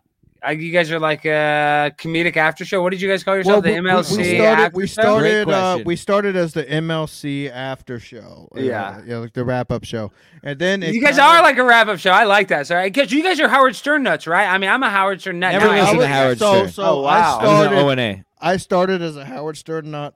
[0.46, 2.82] uh, You guys are like a comedic after show.
[2.82, 3.64] What did you guys call yourself?
[3.64, 4.44] the we- we- MLC We started.
[4.62, 5.44] after We started.
[5.46, 8.48] Great Uh, we started as the MLC after show.
[8.56, 9.00] uh, Yeah.
[9.06, 11.88] yeah, like the wrap up show, and then You guys kinda- are like a wrap
[11.88, 12.10] up show.
[12.10, 12.66] I like that.
[12.66, 14.46] Sorry, because you guys are Howard Stern nuts, right?
[14.46, 15.52] I mean, I'm a Howard Stern nut.
[15.52, 15.72] Never now.
[15.72, 16.08] I listened hate to.
[16.14, 16.68] Howard so, Stern.
[16.72, 17.08] So Oh, wow.
[17.10, 17.78] I I was started.
[17.78, 18.24] an O and A.
[18.40, 20.14] I started as a Howard Stern nut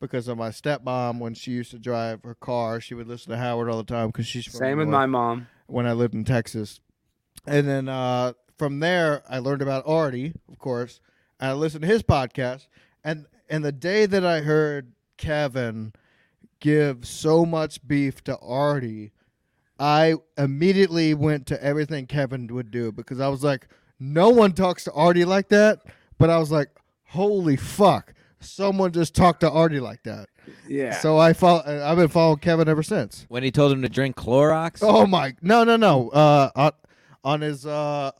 [0.00, 1.18] because of my stepmom.
[1.18, 4.08] When she used to drive her car, she would listen to Howard all the time
[4.08, 5.46] because she's from Same with my mom.
[5.66, 6.80] when I lived in Texas.
[7.46, 11.00] And then uh, from there, I learned about Artie, of course,
[11.40, 12.66] and I listened to his podcast.
[13.02, 15.94] And and the day that I heard Kevin
[16.60, 19.12] give so much beef to Artie,
[19.78, 23.66] I immediately went to everything Kevin would do because I was like,
[23.98, 25.78] no one talks to Artie like that.
[26.18, 26.68] But I was like,
[27.06, 30.28] holy fuck, someone just talked to Artie like that.
[30.68, 30.98] Yeah.
[30.98, 31.62] So I follow.
[31.64, 33.24] I've been following Kevin ever since.
[33.30, 34.80] When he told him to drink Clorox.
[34.82, 35.34] Oh my!
[35.40, 36.10] No, no, no.
[36.10, 36.72] Uh, on,
[37.24, 38.10] on his uh,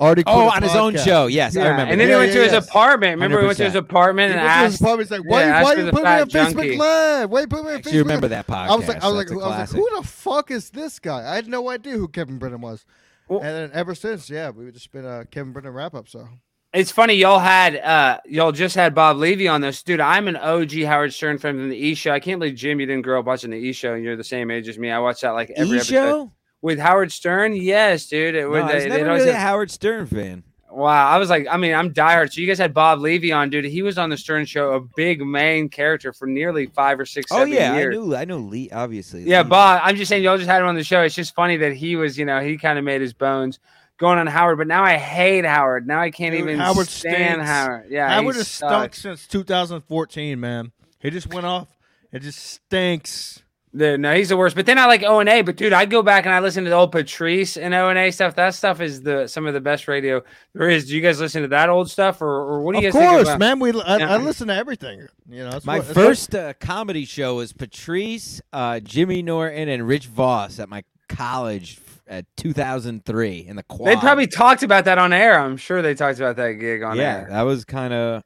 [0.00, 0.22] Artie.
[0.26, 1.26] Oh, Quit on his own show.
[1.26, 1.92] Yes, I remember.
[1.92, 2.14] And then that.
[2.14, 3.10] he went Yeah, to his yeah, apartment.
[3.12, 4.80] Remember, he went to his apartment and went to his asked.
[4.80, 5.08] apartment.
[5.10, 6.76] He's like, "Why, yeah, asked why you put me on fat Facebook.
[6.78, 7.30] Live?
[7.30, 8.68] Why you put me on Actually, Facebook?" You remember that podcast.
[8.68, 10.70] I was like, I was like, That's a I was like, who the fuck is
[10.70, 11.30] this guy?
[11.30, 12.84] I had no idea who Kevin Brennan was.
[13.28, 16.08] Well- and then ever since, yeah, we've just been a Kevin Brennan wrap up.
[16.08, 16.26] So
[16.72, 19.82] It's funny, y'all had uh y'all just had Bob Levy on this.
[19.82, 22.10] Dude, I'm an OG Howard Stern fan from the E show.
[22.12, 24.24] I can't believe Jim, you didn't grow up watching the E show and you're the
[24.24, 24.90] same age as me.
[24.90, 25.92] I watched that like every E episode.
[25.92, 26.32] show.
[26.62, 27.54] With Howard Stern?
[27.56, 28.34] Yes, dude.
[28.34, 30.44] It, No, I was they, never really a Howard Stern fan.
[30.72, 32.32] Wow, I was like, I mean, I'm diehard.
[32.32, 33.64] So you guys had Bob Levy on, dude.
[33.64, 37.30] He was on the Stern show, a big main character for nearly five or six,
[37.32, 37.96] Oh seven yeah, years.
[37.96, 38.36] Oh yeah, I knew.
[38.36, 38.70] I know Lee.
[38.70, 39.22] Obviously.
[39.24, 39.48] Yeah, Lee.
[39.48, 39.80] Bob.
[39.82, 41.02] I'm just saying, y'all just had him on the show.
[41.02, 43.58] It's just funny that he was, you know, he kind of made his bones
[43.98, 44.58] going on Howard.
[44.58, 45.86] But now I hate Howard.
[45.88, 47.46] Now I can't Dude, even Howard stand stinks.
[47.46, 47.86] Howard.
[47.90, 50.70] Yeah, Howard has stunk since 2014, man.
[51.00, 51.68] He just went off.
[52.12, 53.42] It just stinks.
[53.76, 54.56] Dude, no, he's the worst.
[54.56, 55.42] But then I like O and A.
[55.42, 57.96] But dude, I go back and I listen to the old Patrice and O and
[57.98, 58.34] A stuff.
[58.34, 60.22] That stuff is the some of the best radio
[60.54, 60.88] there is.
[60.88, 63.00] Do you guys listen to that old stuff, or, or what do you Of guys
[63.02, 63.38] think course, about?
[63.38, 63.60] man.
[63.60, 64.12] We I, Yeah.
[64.14, 65.06] I listen to everything.
[65.28, 69.86] You know, that's My what- first uh, comedy show was Patrice, uh, Jimmy Norton, and
[69.86, 73.88] Rich Voss at my college at 2003 in the quad.
[73.88, 75.38] They probably talked about that on air.
[75.38, 77.26] I'm sure they talked about that gig on yeah, air.
[77.30, 78.24] that was kind of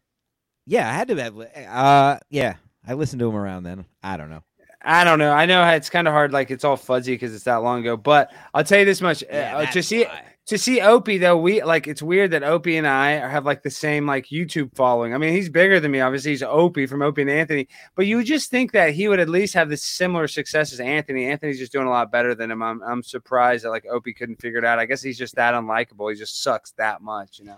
[0.67, 0.89] yeah.
[0.89, 2.55] I had to have uh yeah.
[2.87, 3.85] I listened to him around then.
[4.03, 4.43] I don't know.
[4.85, 5.33] I don't know.
[5.33, 6.33] I know it's kind of hard.
[6.33, 7.97] Like it's all fuzzy because it's that long ago.
[7.97, 10.23] But I'll tell you this much: Yeah, uh, to see why.
[10.47, 13.71] to see Opie though, we like it's weird that Opie and I have like the
[13.71, 15.15] same like YouTube following.
[15.15, 16.01] I mean, he's bigger than me.
[16.01, 17.67] Obviously, he's Opie from Opie and Anthony.
[17.97, 20.81] But you would just think that he would at least have the similar success as
[20.81, 21.25] Anthony.
[21.27, 22.63] Anthony's just doing a lot better than him.
[22.63, 24.79] I'm I'm surprised that like Opie couldn't figure it out.
[24.79, 26.11] I guess he's just that unlikable.
[26.13, 27.57] He just sucks that much, you know.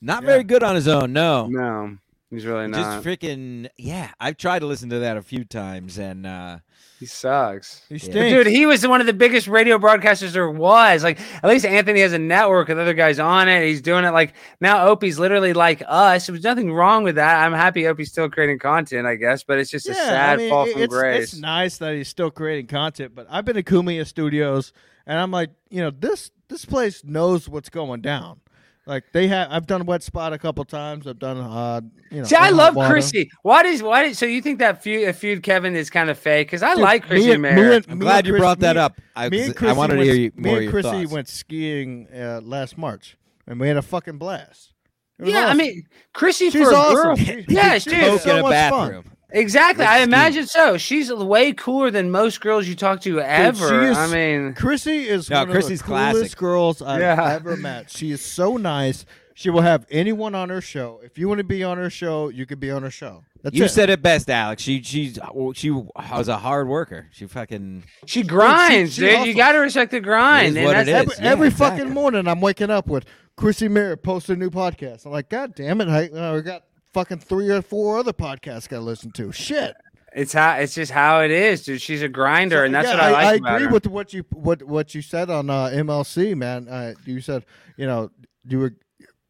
[0.00, 0.26] Not Yeah.
[0.26, 1.12] very good on his own.
[1.12, 1.46] No.
[1.46, 1.96] No,
[2.30, 3.02] he's really not.
[3.02, 4.10] Just freaking yeah.
[4.20, 6.58] I've tried to listen to that a few times and uh
[7.00, 7.82] he sucks.
[7.88, 8.14] he stinks.
[8.14, 11.02] Dude, he was one of the biggest radio broadcasters there was.
[11.02, 13.66] Like, at least Anthony has a network with other guys on it.
[13.66, 14.86] He's doing it like now.
[14.86, 16.26] Opie's literally like us.
[16.26, 17.44] There's nothing wrong with that.
[17.44, 20.50] I'm happy Opie's still creating content, I guess, but it's just a sad I mean,
[20.50, 21.32] fall from it's, grace.
[21.32, 24.72] It's nice that he's still creating content, but I've been to Cumia Studios,
[25.06, 28.40] and I'm like, you know, this this place knows what's going down.
[28.86, 31.06] Like they have, I've done Wet Spot a couple times.
[31.06, 31.80] I've done, uh,
[32.10, 32.24] you know.
[32.24, 32.92] See, I love Water.
[32.92, 33.30] Chrissy.
[33.42, 36.48] Why does why did so you think that feud, feud Kevin is kind of fake?
[36.48, 37.54] Because I Dude, like me Chrissy and- Mayr.
[37.56, 39.00] me and- I'm me glad and you Chris- brought that me- up.
[39.16, 40.70] I, Me and 'cause I Chrissy wanted to went, hear you me more and of
[40.72, 41.10] Chrissy thoughts.
[41.12, 43.16] went skiing uh, last March,
[43.46, 44.74] and we had a fucking blast.
[45.18, 47.24] It was yeah, I mean, Chrissy she's for a awesome.
[47.24, 47.44] girl.
[47.48, 48.00] Yeah, she's dude.
[48.02, 49.04] Coke so in a much fun.
[49.34, 49.42] Bathroom.
[49.42, 49.84] Exactly.
[49.84, 50.04] Let's I ski.
[50.04, 50.76] imagine so.
[50.78, 53.68] She's way cooler than most girls you talk to ever.
[53.68, 56.38] she is- I mean, Chrissy is No, one Chrissy's of the coolest classic.
[56.38, 57.32] girls I've Yeah.
[57.34, 57.90] ever met.
[57.90, 59.04] She is so nice.
[59.36, 61.00] She will have anyone on her show.
[61.02, 63.24] If you want to be on her show, you could be on her show.
[63.42, 63.70] That's You it.
[63.70, 64.62] said it best, Alex.
[64.62, 65.18] She she's
[65.54, 67.08] she was a hard worker.
[67.10, 69.26] She fucking she grinds, she dude.
[69.26, 70.46] You got to respect the grind.
[70.46, 71.20] It is and what that's it every, is.
[71.20, 71.78] Yeah, every exactly.
[71.80, 73.04] fucking morning I'm waking up with
[73.36, 75.04] Chrissy Mayr posted a new podcast.
[75.04, 75.88] I'm like, God damn it!
[75.88, 76.62] I, uh, we got
[76.94, 79.32] fucking three or four other podcasts got to listen to.
[79.32, 79.74] Shit.
[80.14, 81.80] It's how it's just how it is, dude.
[81.82, 84.62] She's a grinder, and that's Yeah, what I like I, agree with what you what
[84.62, 86.68] what you said on uh, MLC, man.
[86.68, 87.44] Uh, you said
[87.76, 88.10] you know
[88.48, 88.74] you were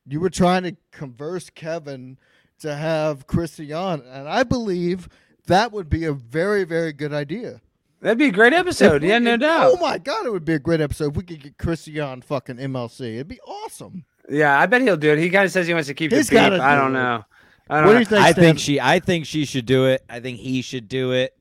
[0.06, 2.18] you were trying to converse Kevin
[2.58, 5.08] to have Chrissy on, and I believe
[5.46, 7.62] that would be a very very good idea.
[8.02, 9.02] That'd be a great episode.
[9.02, 9.72] Yeah, no could- doubt.
[9.74, 12.20] Oh my god, it would be a great episode if we could get Chrissy on
[12.20, 13.14] fucking MLC.
[13.14, 14.04] It'd be awesome.
[14.28, 15.18] Yeah, I bet he'll do it.
[15.18, 16.60] He kind of says he wants to keep He's the beef.
[16.60, 17.24] I do don't know.
[17.68, 18.22] I don't What do you think?
[18.22, 18.44] I Stan?
[18.44, 20.04] think she I think she should do it.
[20.08, 21.34] I think he should do it.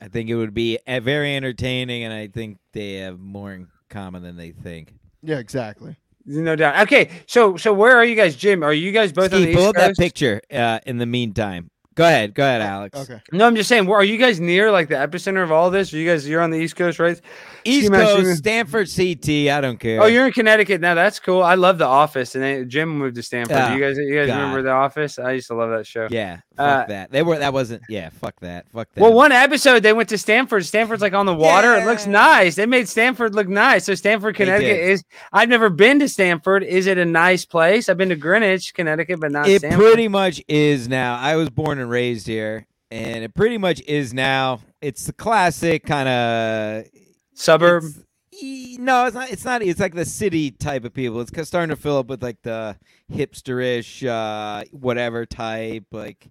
[0.00, 3.68] I think it would be uh, very entertaining and I think they have more in
[3.88, 4.94] common than they think.
[5.22, 5.96] Yeah, exactly.
[6.24, 6.82] No doubt.
[6.82, 8.62] Okay, so so where are you guys, Jim?
[8.62, 11.70] Are you guys both on the pull East up that picture uh, in the meantime.
[11.94, 12.34] Go ahead.
[12.34, 12.98] Go ahead, Alex.
[12.98, 13.20] Okay.
[13.32, 13.88] No, I'm just saying.
[13.90, 14.70] Are you guys near?
[14.70, 15.92] Like the epicenter of all this?
[15.92, 16.26] Are you guys?
[16.28, 17.20] You're on the East Coast, right?
[17.64, 19.28] East Ski Master- Coast, Stamford CT.
[19.50, 20.02] I don't care.
[20.02, 20.94] Oh, you're in Connecticut now.
[20.94, 21.42] That's cool.
[21.42, 23.56] I love The Office, and then Jim moved to Stamford.
[23.56, 24.36] Oh, you guys, you guys God.
[24.36, 25.18] remember The Office?
[25.18, 26.08] I used to love that show.
[26.10, 26.38] Yeah.
[26.56, 27.10] Fuck Uh, that.
[27.10, 28.66] They were that wasn't yeah, fuck that.
[28.72, 29.00] Fuck that.
[29.00, 30.66] Well, one episode they went to Stamford.
[30.66, 31.74] Stamford's like on the water.
[31.76, 32.56] It looks nice.
[32.56, 33.84] They made Stamford look nice.
[33.84, 35.02] So Stamford, Connecticut is.
[35.32, 36.62] I've never been to Stamford.
[36.62, 37.88] Is it a nice place?
[37.88, 39.80] I've been to Greenwich, Connecticut, but not it Stamford.
[39.80, 41.16] pretty much is now.
[41.16, 44.60] I was born and raised here, and it pretty much is now.
[44.80, 46.84] It's the classic kind of
[47.34, 47.84] Suburb.
[48.78, 49.30] No, it's not.
[49.30, 49.62] It's not.
[49.62, 51.20] It's like the city type of people.
[51.20, 52.76] It's starting to fill up with like the
[53.12, 55.84] hipsterish, uh, whatever type.
[55.92, 56.28] Like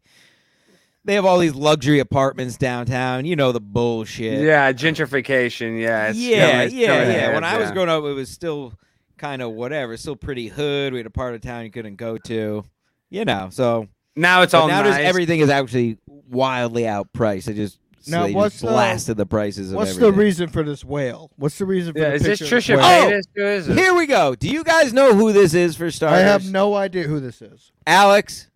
[1.05, 3.25] they have all these luxury apartments downtown.
[3.25, 4.41] You know the bullshit.
[4.41, 5.79] Yeah, gentrification.
[5.79, 7.33] Yeah, it's yeah, yeah, yeah.
[7.33, 8.73] When I was growing up, it was still
[9.17, 9.95] kind of whatever.
[9.97, 10.93] Still pretty hood.
[10.93, 12.63] We had a part of town you couldn't go to.
[13.09, 14.95] You know, so now it's but all now nice.
[14.95, 17.45] there's everything is actually wildly outpriced.
[17.45, 20.11] They just so Now, they what's just the- blasted the prices of What's everything.
[20.11, 21.29] the reason for this whale?
[21.35, 22.83] What's the reason for Yeah, the is this picture of Trisha whale?
[22.83, 23.11] Oh!
[23.11, 23.23] Paytas?
[23.35, 23.77] Who is it?
[23.77, 24.33] Here we go.
[24.33, 26.19] Do you guys know who this is for starters?
[26.19, 27.71] I have no idea who this is.
[27.85, 28.47] Alex.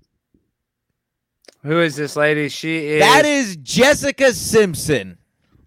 [1.64, 2.50] Who is this lady?
[2.50, 3.02] She is.
[3.02, 5.18] That is Jessica Simpson.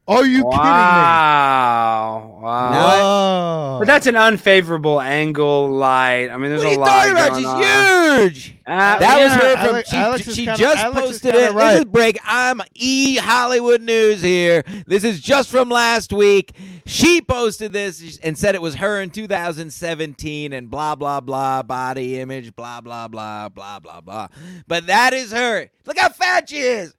[0.08, 0.50] Are you wow.
[0.50, 0.58] Wow.
[0.58, 2.42] kidding me?
[2.42, 2.42] Wow.
[2.42, 3.78] Wow.
[3.78, 6.28] But that's an unfavorable angle light.
[6.30, 7.60] I mean, there's what are a you lot talking about?
[7.60, 8.56] She's huge.
[8.66, 9.66] Uh, That was her from.
[9.74, 11.52] Alex- she Alex she kinda- just Alex posted it.
[11.52, 11.70] right.
[11.72, 12.18] This is break.
[12.24, 14.64] I'm E Hollywood News here.
[14.86, 16.52] This is just from last week.
[16.86, 22.18] She posted this and said it was her in 2017 and blah blah blah body
[22.20, 24.28] image blah blah blah blah blah blah.
[24.66, 25.68] But that is her.
[25.84, 26.94] Look how fat she is.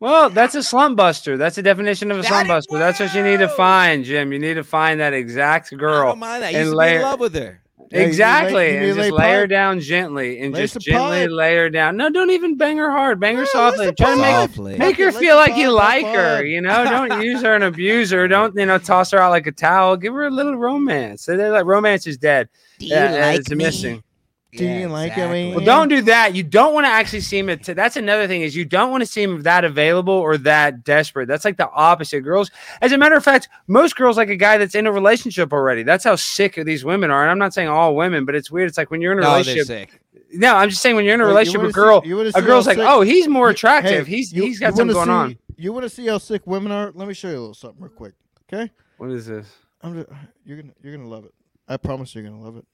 [0.00, 1.36] Well, that's a slump buster.
[1.36, 2.78] That's the definition of a That slump buster.
[2.78, 4.32] That's what you need to find, Jim.
[4.32, 6.10] You need to find that exact I girl.
[6.10, 6.48] don't mind that.
[6.54, 7.60] I and used to be layer- in love with her.
[7.90, 8.64] Yeah, you lay- exactly.
[8.72, 11.30] you and to just lay lay her down gently and Lay just gently pipe.
[11.30, 11.96] lay her down.
[11.96, 13.20] No, don't even bang her hard.
[13.20, 13.92] Bang her Yeah, softly.
[13.92, 14.34] Try to make.
[14.34, 14.76] Softly.
[14.78, 16.38] make her feel like you like her.
[16.38, 16.46] five.
[16.46, 18.26] You know, don't use her and abuse her.
[18.34, 19.96] Don't you know toss her out like a towel.
[19.96, 21.22] Give her a little romance.
[21.22, 22.48] So they're like romance is dead.
[22.78, 24.02] Do Yeah, it's missing.
[24.56, 25.54] Do you like it, man?
[25.56, 26.34] Well, don't do that.
[26.34, 27.64] You don't want to actually seem it.
[27.64, 31.26] that's another thing is you don't want to seem that available or that desperate.
[31.26, 32.20] That's like the opposite.
[32.20, 32.50] Girls,
[32.80, 35.82] as a matter of fact, most girls like a guy that's in a relationship already.
[35.82, 37.22] That's how sick these women are.
[37.22, 38.68] And I'm not saying all women, but it's weird.
[38.68, 39.66] It's like when you're in a No, relationship.
[39.66, 40.00] sick.
[40.32, 42.16] No, I'm just saying when you're in a Wait, relationship with a girl, see- you
[42.16, 44.06] wanna a see girl's how like, sick- oh, he's more attractive.
[44.06, 45.38] hey, he's you- he's got something wanna going on.
[45.56, 46.90] You want to see how sick women are?
[46.94, 48.14] Let me show you a little something real quick.
[48.52, 49.46] Okay, What is this?
[49.82, 50.08] I'm just,
[50.44, 51.34] you're gonna you're gonna love it.
[51.68, 52.64] I promise you're gonna love it.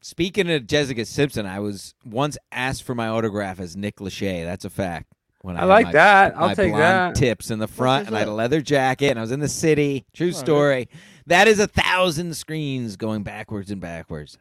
[0.00, 4.44] Speaking of Jessica Simpson, I was once asked for my autograph as Nick Lachey.
[4.44, 5.12] That's a fact.
[5.42, 6.36] When I had like my- that.
[6.36, 7.14] I'll my take that.
[7.14, 9.48] Tips in the front, and I had a leather jacket, and I was in the
[9.48, 10.06] city.
[10.12, 10.36] True right.
[10.36, 10.88] story.
[11.26, 14.38] That is a thousand screens going backwards and backwards.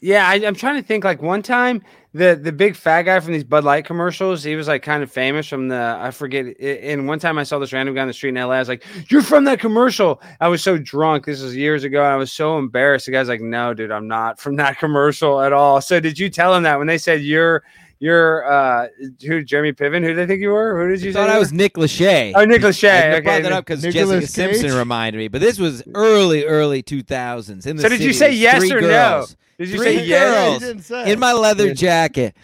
[0.00, 1.04] Yeah, I, I'm trying to think.
[1.04, 1.82] Like one time,
[2.14, 5.12] the the big fat guy from these Bud Light commercials, he was like kind of
[5.12, 6.58] famous from the I forget.
[6.58, 8.54] And one time, I saw this random guy on the street in LA.
[8.54, 11.26] I was like, "You're from that commercial." I was so drunk.
[11.26, 12.02] This was years ago.
[12.02, 13.06] And I was so embarrassed.
[13.06, 16.30] The guy's like, "No, dude, I'm not from that commercial at all." So did you
[16.30, 17.62] tell him that when they said you're
[18.00, 18.88] you're uh
[19.24, 20.00] who Jeremy Piven?
[20.02, 20.76] Who did they think you were?
[20.82, 22.32] Who did you You say thought you I was Nick Lachey.
[22.34, 25.28] Oh, Nick Lachey, I okay, brought that up because Nicolas Jessica Simpson reminded me.
[25.28, 27.66] But this was early, early 2000s.
[27.66, 29.26] In the So did you say yes three or no?
[29.58, 30.48] Did you Three say yes?
[30.48, 30.58] girls.
[30.60, 31.12] Didn't say.
[31.12, 32.34] in my leather jacket.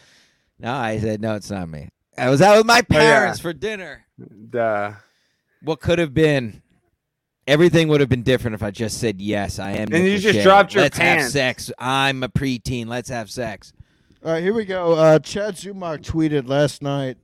[0.58, 1.34] No, I said no.
[1.34, 1.88] It's not me.
[2.18, 2.98] I was out with my Oh, yeah.
[2.98, 4.04] parents for dinner.
[4.50, 4.92] Duh.
[5.62, 6.62] What could have been?
[7.46, 9.58] Everything would have been different if I just said yes.
[9.58, 9.82] I am.
[9.84, 11.70] And Nick you just dropped your Let's have sex.
[11.78, 12.86] I'm a preteen.
[12.86, 13.72] Let's have sex.
[14.26, 14.94] All right, here we go.
[14.94, 17.16] Uh, Chad Zumock tweeted last night.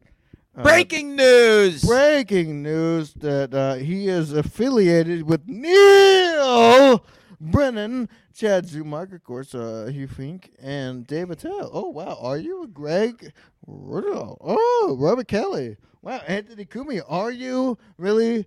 [0.56, 1.82] uh, Breaking news.
[1.82, 7.04] breaking news that uh, he is affiliated with Neal
[7.40, 11.70] Brennan, Chad Zumock, of course, uh, Hugh Fink, and Dave Attell.
[11.72, 12.16] Oh, wow.
[12.20, 13.32] Are you a Greg?
[13.66, 14.38] Riddle?
[14.40, 15.78] Oh, Robert Kelly.
[16.02, 17.02] Wow, Anthony Cumia.
[17.08, 18.46] Are you really?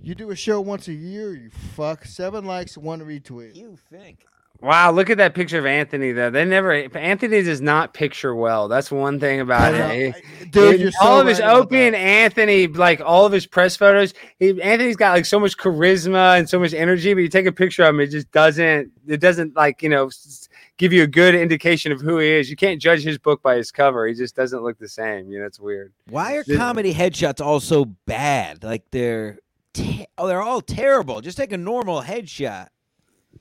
[0.00, 2.04] You do a show once a year, you fuck.
[2.04, 3.56] Seven likes, one retweet.
[3.56, 4.26] you think?
[4.60, 6.30] Wow, look at that picture of Anthony though.
[6.30, 8.68] They never Anthony does not picture well.
[8.68, 10.14] That's one thing about it.
[10.14, 11.96] He- Dude, in you're all so of his right about Opie and.
[11.96, 16.48] Anthony, like all of his press photos, he, Anthony's got like so much charisma and
[16.48, 19.54] so much energy, but you take a picture of him, it just doesn't it doesn't
[19.56, 20.10] like, you know,
[20.78, 22.48] give you a good indication of who he is.
[22.50, 24.06] You can't judge his book by his cover.
[24.06, 25.30] He just doesn't look the same.
[25.30, 25.92] You know, it's weird.
[26.08, 26.56] Why are Yeah.
[26.56, 28.64] comedy headshots all so bad?
[28.64, 29.38] Like they're
[29.74, 31.20] te- oh, they're all terrible.
[31.20, 32.68] Just take a normal headshot.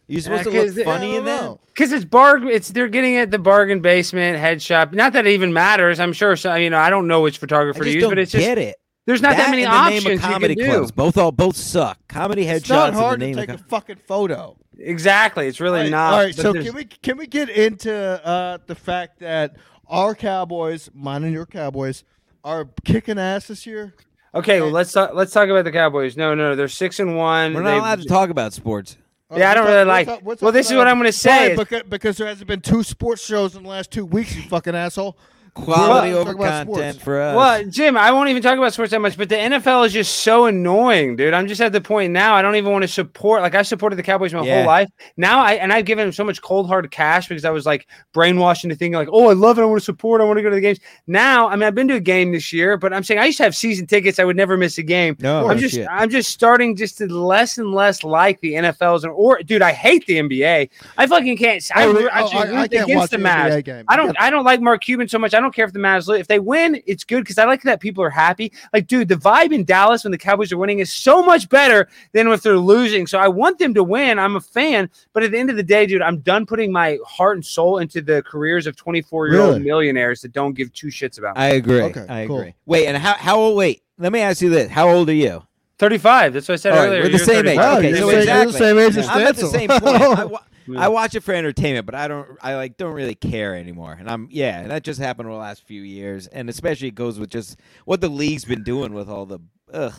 [0.07, 1.57] You supposed to look funny in that?
[1.67, 4.93] Because it's bargain, it's they're getting at the bargain basement head shop.
[4.93, 5.99] Not that it even matters.
[5.99, 6.35] I'm sure.
[6.35, 8.75] So, you know, I don't know which photographer to use, but it's just get it.
[9.05, 10.91] there's not that, many in the options name of comedy clubs.
[10.91, 11.97] Both all both suck.
[12.07, 14.57] Comedy headshots It's not hard to take a fucking photo.
[14.77, 15.47] Exactly.
[15.47, 16.13] It's really right, not.
[16.13, 19.55] All right, so there's- can we can we get into uh, the fact that
[19.87, 22.03] our Cowboys, mine and your Cowboys,
[22.43, 23.93] are kicking ass this year?
[24.33, 26.17] Okay, well let's talk, let's talk about the Cowboys.
[26.17, 27.53] No, no, they're six and one.
[27.53, 28.97] We're not They- allowed to talk about sports.
[29.35, 31.57] Yeah, uh, I don't really like- well, this is what uh, I'm gonna say is-
[31.59, 34.35] because, because there hasn't been two sports shows in the last two weeks.
[34.35, 35.17] You fucking asshole.
[35.55, 36.97] Quality Well, over content sports.
[36.97, 37.35] for us.
[37.35, 40.17] Well, Jim, I won't even talk about sports that much, but the NFL is just
[40.17, 41.33] so annoying, dude.
[41.33, 43.41] I'm just at the point now I don't even want to support.
[43.41, 44.57] Like I supported the Cowboys my Yeah.
[44.57, 44.89] whole life.
[45.15, 47.87] Now I and I've given them so much cold hard cash because I was like
[48.13, 49.61] brainwashed into thinking like, oh, I love it.
[49.61, 50.19] I want to support.
[50.19, 50.79] I want to go to the games.
[51.07, 53.37] Now, I mean, I've been to a game this year, but I'm saying I used
[53.37, 54.19] to have season tickets.
[54.19, 55.15] I would never miss a game.
[55.21, 55.87] no, I'm no just shit.
[55.89, 59.71] I'm just starting just to less and less like the NFLs and or dude, I
[59.71, 60.69] hate the NBA.
[60.97, 61.63] I fucking can't.
[61.73, 63.51] I, Oh, root- oh, actually I- I can't against watch the the Mavs.
[63.51, 63.85] NBA game.
[63.87, 65.33] I don't I don't like Mark Cuban so much.
[65.33, 67.61] I don't care if the Mavs li- if they win, it's good because I like
[67.63, 68.51] that people are happy.
[68.73, 71.87] Like, dude, the vibe in Dallas when the Cowboys are winning is so much better
[72.13, 73.05] than if they're losing.
[73.07, 74.17] So I want them to win.
[74.17, 76.97] I'm a fan, but at the end of the day, dude, I'm done putting my
[77.05, 79.59] heart and soul into the careers of 24 year old Really?
[79.63, 81.35] millionaires that don't give two shits about.
[81.35, 81.41] Me.
[81.43, 81.81] I agree.
[81.81, 82.39] Okay, I cool.
[82.39, 82.55] agree.
[82.65, 83.57] Wait, and how how old?
[83.57, 85.43] Wait, let me ask you this: How old are you?
[85.77, 86.33] 35.
[86.33, 86.99] That's what I said All right, earlier.
[87.01, 87.57] we're the You're same age.
[87.57, 87.57] 35.
[87.57, 88.59] Wow, okay, you're so the same- you're the exactly.
[88.59, 89.83] same age as I'm at the same point.
[90.35, 90.37] I,
[90.77, 92.37] I watch it for entertainment, but I don't.
[92.41, 93.95] I like don't really care anymore.
[93.97, 96.95] And I'm yeah, and that just happened over the last few years, and especially it
[96.95, 99.39] goes with just what the league's been doing with all the.
[99.73, 99.93] Ugh.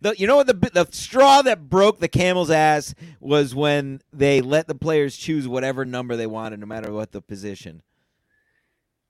[0.00, 4.40] The, you know what the the straw that broke the camel's ass was when they
[4.40, 7.82] let the players choose whatever number they wanted, no matter what the position.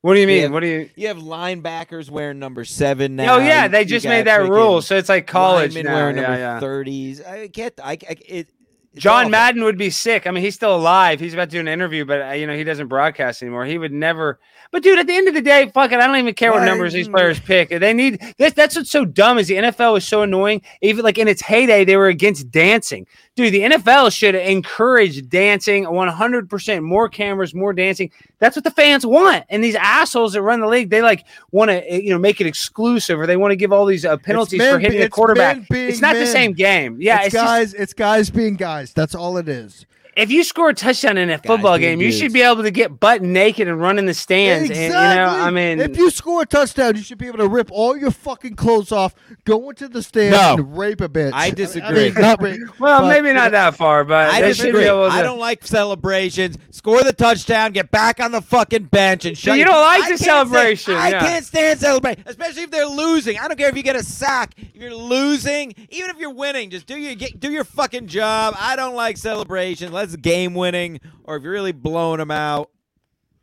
[0.03, 0.43] What do you mean?
[0.43, 0.49] Yeah.
[0.49, 0.91] What do you?
[0.97, 3.37] You have linebackers wearing number seven now.
[3.37, 5.95] oh yeah, they you just made that rule, so it's like college now.
[5.95, 6.61] wearing Yeah, number yeah.
[6.61, 7.21] thirties.
[7.23, 7.79] I get.
[7.83, 8.49] I, I it.
[8.97, 9.31] John awful.
[9.31, 10.27] Madden would be sick.
[10.27, 11.21] I mean, he's still alive.
[11.21, 13.65] He's about to do an interview, but uh, you know he doesn't broadcast anymore.
[13.65, 14.41] He would never.
[14.73, 16.01] But dude, at the end of the day, fuck it.
[16.01, 17.69] I don't even care what numbers these players pick.
[17.69, 18.53] They need this.
[18.53, 20.63] That's what's so dumb is the NFL is so annoying.
[20.83, 23.07] Even like in its heyday, they were against dancing.
[23.41, 28.11] Dude, the NFL should encourage dancing 100% more cameras, more dancing.
[28.39, 29.45] That's what the fans want.
[29.49, 32.47] And these assholes that run the league, they like want to, you know, make it
[32.47, 35.59] exclusive or they want to give all these uh, penalties for hitting a it's quarterback.
[35.71, 36.99] It's not the same game.
[37.01, 37.75] Yeah, it's, it's, just- guys.
[37.75, 38.93] it's guys being guys.
[38.93, 39.87] That's all it is.
[40.21, 42.71] If you score a touchdown in a football being game, you should be able to
[42.71, 44.69] get butt naked and run in the stands.
[44.71, 44.97] Exactly.
[44.97, 47.49] And, you know, I mean, if you score a touchdown, you should be able to
[47.49, 49.15] rip all your fucking clothes off,
[49.45, 50.55] go into the stands, No.
[50.55, 51.31] and rape a bitch.
[51.33, 52.11] I mean, disagree.
[52.17, 54.85] not rape, well, but- maybe not that far, but I they be disagree.
[54.85, 55.15] able to.
[55.15, 56.59] I don't like celebrations.
[56.71, 59.59] Score the touchdown, get back on the fucking bench, and shut.
[59.59, 61.19] you don't like I the celebration, Stand, yeah.
[61.19, 63.39] I can't stand celebrating, especially if they're losing.
[63.39, 64.55] I don't care if you get a sack.
[64.59, 68.55] If you're losing, even if you're winning, just do your get, do your fucking job.
[68.59, 69.93] I don't like celebrations.
[69.93, 72.71] Let's game winning, or if you're really blowing them out.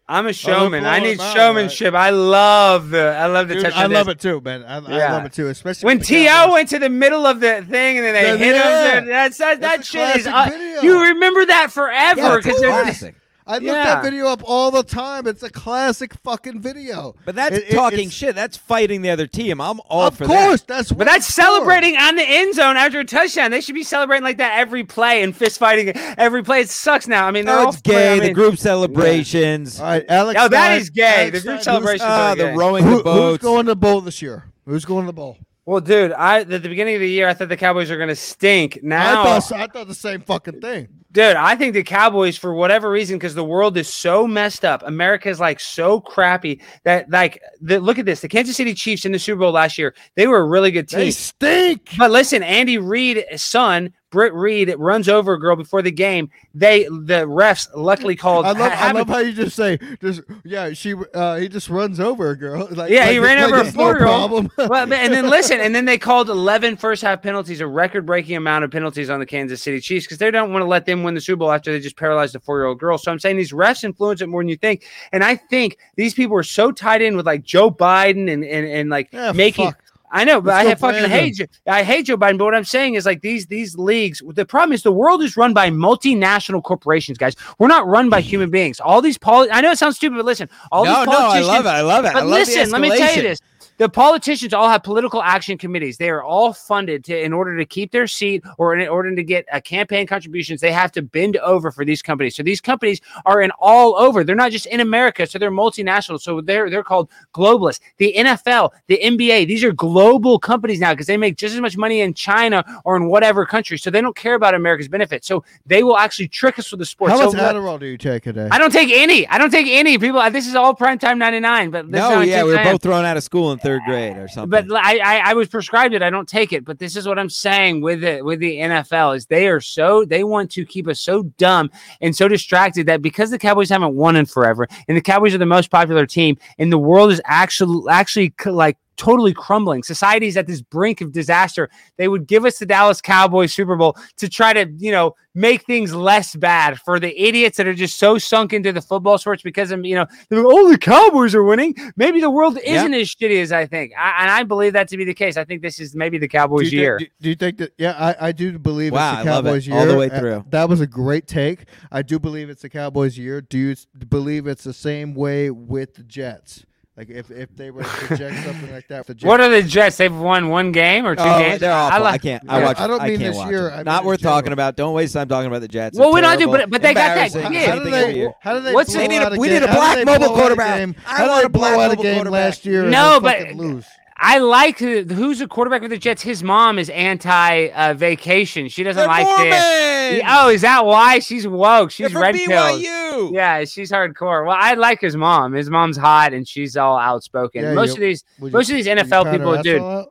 [0.09, 0.85] I'm a showman.
[0.85, 1.93] I need out, showmanship.
[1.93, 3.09] I love the.
[3.09, 3.83] I love the Dude, touchdown.
[3.91, 4.23] I love dance.
[4.23, 4.63] it too, man.
[4.63, 6.53] I, I love it too, especially When for T.O.
[6.53, 8.91] Went to the middle of the thing and then they Then, hit yeah.
[8.93, 10.27] him, dude, that's that, that That's a shit is.
[10.27, 13.15] Uh, you remember that forever Yeah, it's because they're classic.
[13.47, 13.83] I look Yeah.
[13.85, 15.25] that video up all the time.
[15.25, 17.15] It's a classic fucking video.
[17.25, 18.35] But that's It- it- talking it's- shit.
[18.35, 19.61] That's fighting the other team.
[19.61, 20.67] I'm all Of for course, that.
[20.67, 20.91] that's.
[20.91, 21.41] What But that's it's for.
[21.41, 23.51] celebrating on the end zone after a touchdown.
[23.51, 26.61] They should be celebrating like that every play and fist fighting every play.
[26.61, 27.25] It sucks now.
[27.27, 28.17] I mean, they're No, all it's gay.
[28.17, 29.79] I the group celebrations.
[29.79, 30.39] All right, Alex.
[30.41, 31.03] Oh, that Stein- is gay.
[31.21, 32.41] Alex The group Stein, celebration- Ah, okay.
[32.41, 34.45] the rowing Who, the who's going to the bowl this year?
[34.65, 35.37] Who's going to the bowl?
[35.67, 38.07] Well, dude, I at the beginning of the year I thought the Cowboys are going
[38.07, 38.79] to stink.
[38.83, 40.87] Now, I thought I thought the same fucking thing.
[41.11, 44.81] dude, I think the Cowboys, for whatever reason, because the world is so messed up,
[44.83, 49.03] America is like so crappy that like the, look at this: the Kansas City Chiefs
[49.03, 51.01] in the Super Bowl last year, they were a really good team.
[51.01, 51.89] They stink.
[51.97, 56.29] But listen, Andy Reid's son, Britt Reid, runs over a girl before the game.
[56.55, 58.45] They the refs luckily called.
[58.45, 61.99] I love, I love how you just say, just yeah, she, uh, he just runs
[61.99, 62.67] over a girl.
[62.77, 64.07] Like, Yeah, like he ran over a it's no four-year-old.
[64.51, 64.51] problem.
[64.69, 68.35] well, and then listen, and then they called 11 first half penalties, a record breaking
[68.37, 71.03] amount of penalties on the Kansas City Chiefs because they don't want to let them
[71.03, 72.97] win the Super Bowl after they just paralyzed a four year old girl.
[72.97, 74.85] So I'm saying these refs influence it more than you think.
[75.11, 78.67] And I think these people are so tied in with like Joe Biden and, and,
[78.67, 79.73] and like Yeah, making.
[80.09, 81.35] I know, but I fucking hate.
[81.35, 82.37] Joe- I hate Joe Biden.
[82.37, 84.21] But what I'm saying is, like these these leagues.
[84.25, 87.35] The problem is the world is run by multinational corporations, guys.
[87.59, 88.79] We're not run by human beings.
[88.79, 90.49] All these poli- I know it sounds stupid, but listen.
[90.71, 91.69] All no, these no, I love it.
[91.69, 92.09] I love it.
[92.09, 93.39] I But love listen, let me tell you this.
[93.77, 95.97] The politicians all have political action committees.
[95.97, 99.23] They are all funded to, in order to keep their seat or in order to
[99.23, 100.61] get uh, campaign contributions.
[100.61, 102.35] They have to bend over for these companies.
[102.35, 104.23] So these companies are in all over.
[104.23, 105.27] They're not just in America.
[105.27, 106.19] So they're multinational.
[106.19, 107.79] So they're they're called globalists.
[107.97, 111.77] The NFL, the NBA, these are global companies now because they make just as much
[111.77, 113.77] money in China or in whatever country.
[113.77, 115.27] So they don't care about America's benefits.
[115.27, 117.11] So they will actually trick us with the sports.
[117.11, 118.47] How so much let- Adderall do you take a day?
[118.51, 119.27] I don't take any.
[119.27, 119.99] I don't take any.
[119.99, 121.69] People, this is all prime time 99.
[121.69, 124.17] But this No, how yeah, we were both thrown out of school in third grade
[124.17, 124.49] or something.
[124.49, 126.01] But I, I I was prescribed it.
[126.01, 126.65] I don't take it.
[126.65, 130.05] But this is what I'm saying with it with the NFL is they are so
[130.05, 131.69] they want to keep us so dumb
[132.01, 135.39] and so distracted that because the Cowboys haven't won in forever and the Cowboys are
[135.39, 139.83] the most popular team and the world is actually actually like totally crumbling.
[139.83, 141.69] Society's at this brink of disaster.
[141.97, 145.63] They would give us the Dallas Cowboys Super Bowl to try to, you know, make
[145.65, 149.43] things less bad for the idiots that are just so sunk into the football sports
[149.43, 151.75] because of, you know, they're like, oh, the Cowboys are winning.
[151.95, 153.93] Maybe the world isn't as shitty as I think.
[153.97, 155.37] I, and I believe that to be the case.
[155.37, 156.97] I think this is maybe the do Cowboys you, year.
[156.97, 157.73] think, do, do you think that?
[157.77, 159.67] Yeah, I, I do believe Wow, it's I the love it.
[159.67, 160.45] Year All the way Uh, through.
[160.49, 161.65] that was a great take.
[161.91, 163.39] I do believe it's the Cowboys year.
[163.41, 163.75] Do you
[164.09, 166.65] believe it's the same way with the Jets?
[166.97, 169.23] Like if, if they were to project something like that, the Jets.
[169.27, 169.97] what are the Jets?
[169.97, 171.59] They've won one game or two Oh, games.
[171.59, 171.95] they're awful.
[171.95, 172.43] I, like- can't.
[172.49, 172.79] I Yeah, watch.
[172.79, 173.69] I don't mean can't this year.
[173.71, 174.37] I mean Not worth general.
[174.39, 174.75] talking about.
[174.77, 175.95] Don't waste time talking about the Jets.
[175.95, 177.67] Well, They're we don't do- but- but they got that- embarrassing, yeah.
[177.75, 178.15] How do they?
[178.15, 178.33] year.
[178.41, 178.73] How do they?
[178.73, 179.61] What's blow They need a- out we game?
[179.61, 180.89] need a black mobile blow out a quarterback.
[181.05, 182.31] I How do want they a blow black out a mobile game quarterback.
[182.45, 182.83] last year?
[182.89, 183.85] No, then but- lose.
[184.19, 186.23] I like who's the quarterback for the Jets.
[186.23, 188.67] His mom is anti uh, vacation.
[188.67, 190.13] She doesn't They're like this.
[190.23, 190.23] Mormons!
[190.27, 191.91] Oh, is that why she's woke?
[191.91, 192.81] She's from red pilled.
[192.81, 193.33] BYU.
[193.33, 194.45] Yeah, she's hardcore.
[194.47, 195.53] Well, I like his mom.
[195.53, 197.61] His mom's hot and she's all outspoken.
[197.63, 200.05] Yeah, most you- of these, you- most of these NFL people, dude.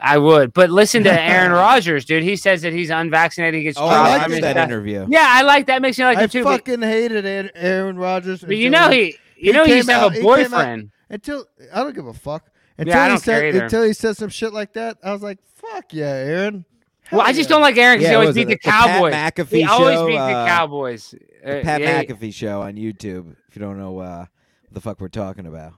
[0.00, 2.24] I would, but listen to Aaron Rodgers, dude.
[2.24, 3.58] He says that he's unvaccinated.
[3.58, 3.94] He gets Oh, dropped.
[3.94, 5.06] I like liked mean, that uh, interview.
[5.08, 5.80] Yeah, I like that.
[5.80, 6.42] Makes me like I him too.
[6.42, 8.40] But, fucking hated Aaron- Aaron Rodgers.
[8.40, 10.90] but you know he, you know he used to have out- a he out- boyfriend.
[11.08, 12.46] Until I don't give a fuck.
[12.78, 15.22] Until I he don't said care until he said some shit like that, I was
[15.22, 16.64] like, "Fuck yeah, Aaron."
[17.10, 18.58] Well, Hell I just don't like Aaron because Yeah, he always beat it, the the
[18.58, 19.14] Pat Cowboys.
[19.14, 21.14] McAfee he always show, beat the uh, Cowboys.
[21.44, 23.36] The Uh, Pat yeah, McAfee show on YouTube.
[23.48, 24.28] If you don't know uh, what
[24.72, 25.74] the fuck we're talking about.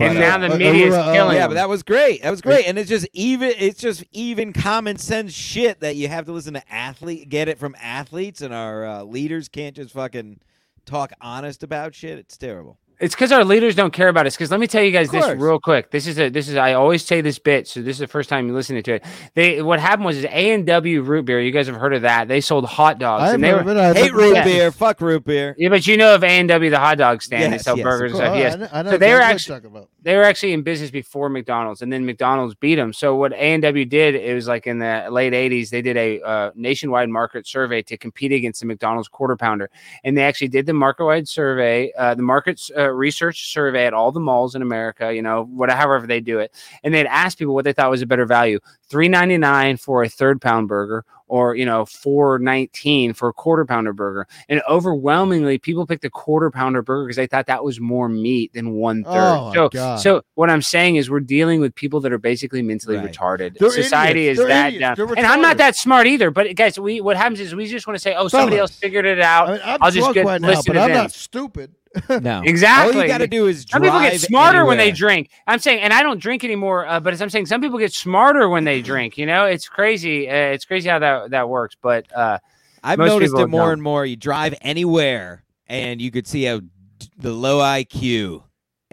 [0.00, 1.50] And now uh, the uh, media is uh, uh, killing yeah, him.
[1.50, 2.22] but that was great.
[2.22, 3.52] That was great, and it's just even.
[3.56, 7.58] It's just even common sense shit that you have to listen to athlete get it
[7.58, 10.40] from athletes, and our uh, leaders can't just fucking
[10.84, 12.18] talk honest about shit.
[12.18, 12.78] It's terrible.
[13.00, 14.34] It's because our leaders don't care about us.
[14.36, 15.90] Because let me tell you guys this real quick.
[15.90, 18.28] This is a this is I always say this bit, so this is the first
[18.28, 19.04] time you're listening to it.
[19.34, 21.40] They what happened was is A and W root beer.
[21.40, 22.28] You guys have heard of that?
[22.28, 23.60] They sold hot dogs, I've and they were.
[23.78, 24.50] I Hate root at it.
[24.50, 24.70] beer.
[24.70, 25.54] Fuck root beer.
[25.58, 27.52] yeah, but you know of A and W, the hot dog stand.
[27.52, 28.34] they Yes, sell yes, burgers and stuff.
[28.34, 29.70] Oh, Yes, I know, I know So they were exactly
[30.04, 32.92] they were actually in business before McDonald's, and then McDonald's beat them.
[32.92, 35.96] So what A and W did, it was like in the late '80s, they did
[35.96, 39.70] a uh, nationwide market survey to compete against the McDonald's quarter pounder,
[40.04, 43.94] and they actually did the market wide survey, uh, the market uh, research survey at
[43.94, 45.12] all the malls in America.
[45.14, 46.52] You know, whatever they do it,
[46.84, 50.02] and they'd ask people what they thought was a better value: three ninety nine for
[50.02, 54.26] a third pound burger, or you know, four nineteen for a quarter pounder burger.
[54.48, 58.52] And overwhelmingly, people picked the quarter pounder burger because they thought that was more meat
[58.52, 59.12] than one third.
[59.14, 59.96] Oh, so, God.
[60.00, 63.10] so what I'm saying is, we're dealing with people that are basically mentally Right.
[63.12, 63.58] retarded.
[63.58, 64.38] They're Society idiots.
[64.40, 65.12] is They're that idiots.
[65.16, 66.30] and I'm not that smart either.
[66.30, 68.72] But guys, we what happens is we just want to say, oh, somebody Fellas.
[68.72, 69.48] else figured it out.
[69.48, 70.98] I mean, I'm I'll just get- right now, listen but to I'm them.
[71.04, 71.74] not stupid.
[72.08, 72.42] No.
[72.44, 72.96] Exactly.
[72.96, 75.30] All you got to do is Some people get smarter when they drink.
[75.46, 76.86] I'm saying, and I don't drink anymore.
[76.86, 79.16] Uh, but as I'm saying, some people get smarter when they drink.
[79.18, 80.28] You know, it's crazy.
[80.28, 81.76] Uh, it's crazy how that that works.
[81.80, 82.38] But uh,
[82.82, 83.72] I've noticed it more don't.
[83.74, 84.04] and more.
[84.04, 86.68] You drive anywhere, and you could see how d-
[87.16, 88.42] the low IQ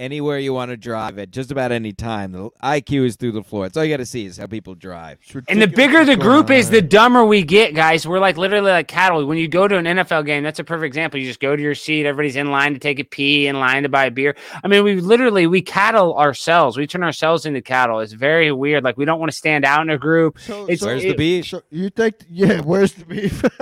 [0.02, 2.32] anywhere you want to drive at just about any time.
[2.32, 3.66] The IQ is through the floor.
[3.66, 5.20] That's all you got to see is how people drive.
[5.48, 8.08] And the bigger the group is, the dumber we get, guys.
[8.08, 9.24] We're like literally like cattle.
[9.26, 11.20] When you go to an NFL game, that's a perfect example.
[11.20, 12.06] You just go to your seat.
[12.06, 14.36] Everybody's in line to take a pee, in line to buy a beer.
[14.64, 16.78] I mean, we literally we cattle ourselves.
[16.78, 18.00] We turn ourselves into cattle.
[18.00, 18.84] It's very weird.
[18.84, 20.40] Like we don't want to stand out in a group.
[20.40, 21.46] So, It's- so, Where's the beef?
[21.48, 22.16] so you think?
[22.30, 23.44] Yeah, where's the beef?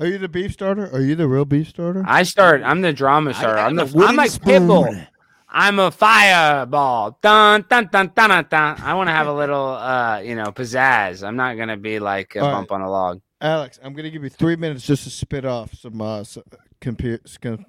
[0.00, 0.88] Are you the beef starter?
[0.92, 2.04] Are you the real beef starter?
[2.06, 2.62] I start.
[2.62, 3.58] I'm the drama starter.
[3.58, 3.82] I'm the.
[3.82, 4.30] a I'm like.
[4.30, 5.06] Pitbull.
[5.50, 7.18] I'm a fireball.
[7.22, 8.46] Dun dun dun dun dun.
[8.50, 8.80] dun.
[8.82, 11.26] I want to have a little, uh, you know, pizzazz.
[11.26, 12.52] I'm not gonna be like a All right.
[12.58, 13.20] bump on a log.
[13.40, 16.38] Alex, I'm gonna give you three minutes just to spit off some uh, s-
[16.80, 17.64] compu- s- con-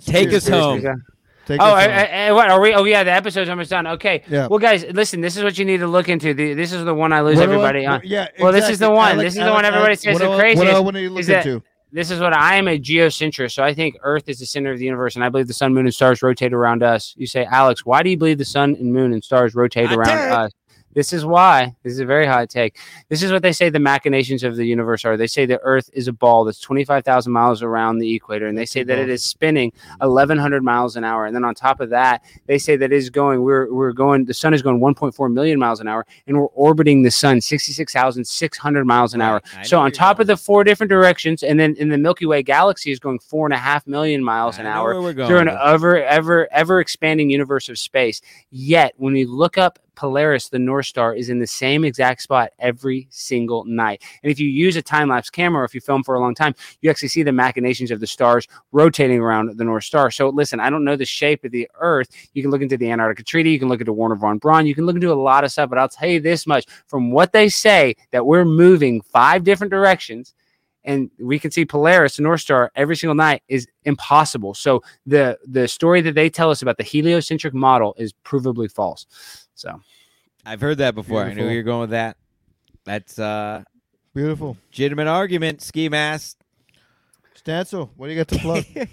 [0.00, 0.82] Take us home.
[1.46, 1.92] Take Oh, us I, home.
[1.92, 2.74] I, I- what are we?
[2.74, 3.86] Oh, yeah, the episode's almost done.
[3.86, 4.22] Okay.
[4.28, 4.48] Yeah.
[4.48, 5.22] Well, guys, listen.
[5.22, 6.34] This is what you need to look into.
[6.34, 7.94] The, this is the one I lose What do I- everybody on.
[8.00, 8.28] what- Yeah.
[8.38, 9.12] Well, this is the one.
[9.12, 10.96] Alex, This is the one everybody Alex, says what the I- What craziest I want
[10.96, 11.62] to look is that- into.
[11.90, 13.52] This is what I am a geocentrist.
[13.52, 15.72] So I think Earth is the center of the universe, and I believe the sun,
[15.72, 17.14] moon, and stars rotate around us.
[17.16, 19.98] You say, Alex, why do you believe the sun and moon and stars rotate Hot
[19.98, 20.32] around take.
[20.32, 20.52] us?
[20.94, 21.76] This is why.
[21.82, 22.78] This is a very hot take.
[23.08, 25.16] This is what they say the machinations of the universe are.
[25.16, 28.66] They say the Earth is a ball that's 25,000 miles around the equator, and they
[28.66, 31.26] say that it is spinning 1,100 miles an hour.
[31.26, 34.24] And then on top of that, they say that it is going, we're, we're going,
[34.24, 38.84] the sun is going 1.4 million miles an hour, and we're orbiting the sun 66,600
[38.84, 39.42] miles an hour.
[39.54, 39.66] Right.
[39.66, 40.22] So on top going.
[40.22, 43.46] of the four different directions, and then in the Milky Way galaxy is going four
[43.46, 46.48] and a half million miles I an hour where we're going through an ever, ever,
[46.52, 48.20] ever expanding universe of space.
[48.50, 52.50] Yet, when we look up Polaris, the North Star is in the same exact spot
[52.60, 54.00] every single night.
[54.22, 56.54] And if you use a time lapse camera, if you film for a long time,
[56.80, 60.12] you actually see the machinations of the stars rotating around the North Star.
[60.12, 62.08] So, listen, I don't know the shape of the Earth.
[62.32, 64.74] You can look into the Antarctica Treaty, you can look into Wernher von Braun, you
[64.74, 65.68] can look into a lot of stuff.
[65.68, 69.72] But I'll tell you this much: from what they say, that we're moving five different
[69.72, 70.32] directions
[70.88, 74.54] and we can see Polaris, the North Star, every single night is impossible.
[74.54, 79.06] So the the story that they tell us about the heliocentric model is provably false.
[79.54, 79.80] So
[80.46, 81.22] I've heard that before.
[81.22, 82.16] I knew you were going with that.
[82.84, 83.64] That's uh
[84.14, 84.56] Beautiful.
[84.70, 85.60] legitimate argument.
[85.60, 86.38] Ski mask.
[87.36, 88.64] Stancil, what do you got to plug?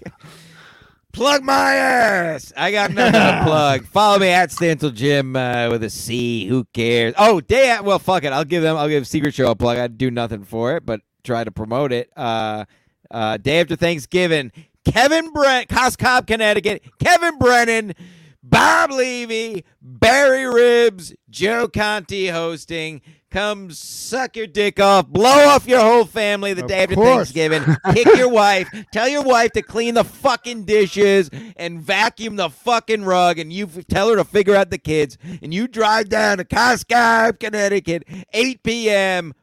[1.14, 2.52] Plug my ass.
[2.58, 3.86] I got nothing to plug.
[3.86, 6.46] Follow me at Stancil Jim uh, with a C.
[6.46, 7.14] Who cares?
[7.18, 8.34] Oh, day at, well, fuck it.
[8.34, 8.76] I'll give them.
[8.76, 9.78] I'll give Secret Show a plug.
[9.78, 12.10] I'd do nothing for it, but try to promote it.
[12.16, 12.66] Uh,
[13.12, 14.52] uh, day after Thanksgiving,
[14.86, 16.84] Kevin Brent, Cos Cob, Connecticut.
[17.00, 17.94] Kevin Brennan,
[18.42, 23.02] Bob Levy, Barry Ribs, Joe Conti hosting.
[23.32, 27.32] Come suck your dick off, blow off your whole family the Of day after course.
[27.32, 27.64] Thanksgiving,
[27.94, 33.04] kick your wife, tell your wife to clean the fucking dishes and vacuum the fucking
[33.04, 36.38] rug, and you f- tell her to figure out the kids, and you drive down
[36.38, 39.34] to Cos Cob, Connecticut, 8 p.m.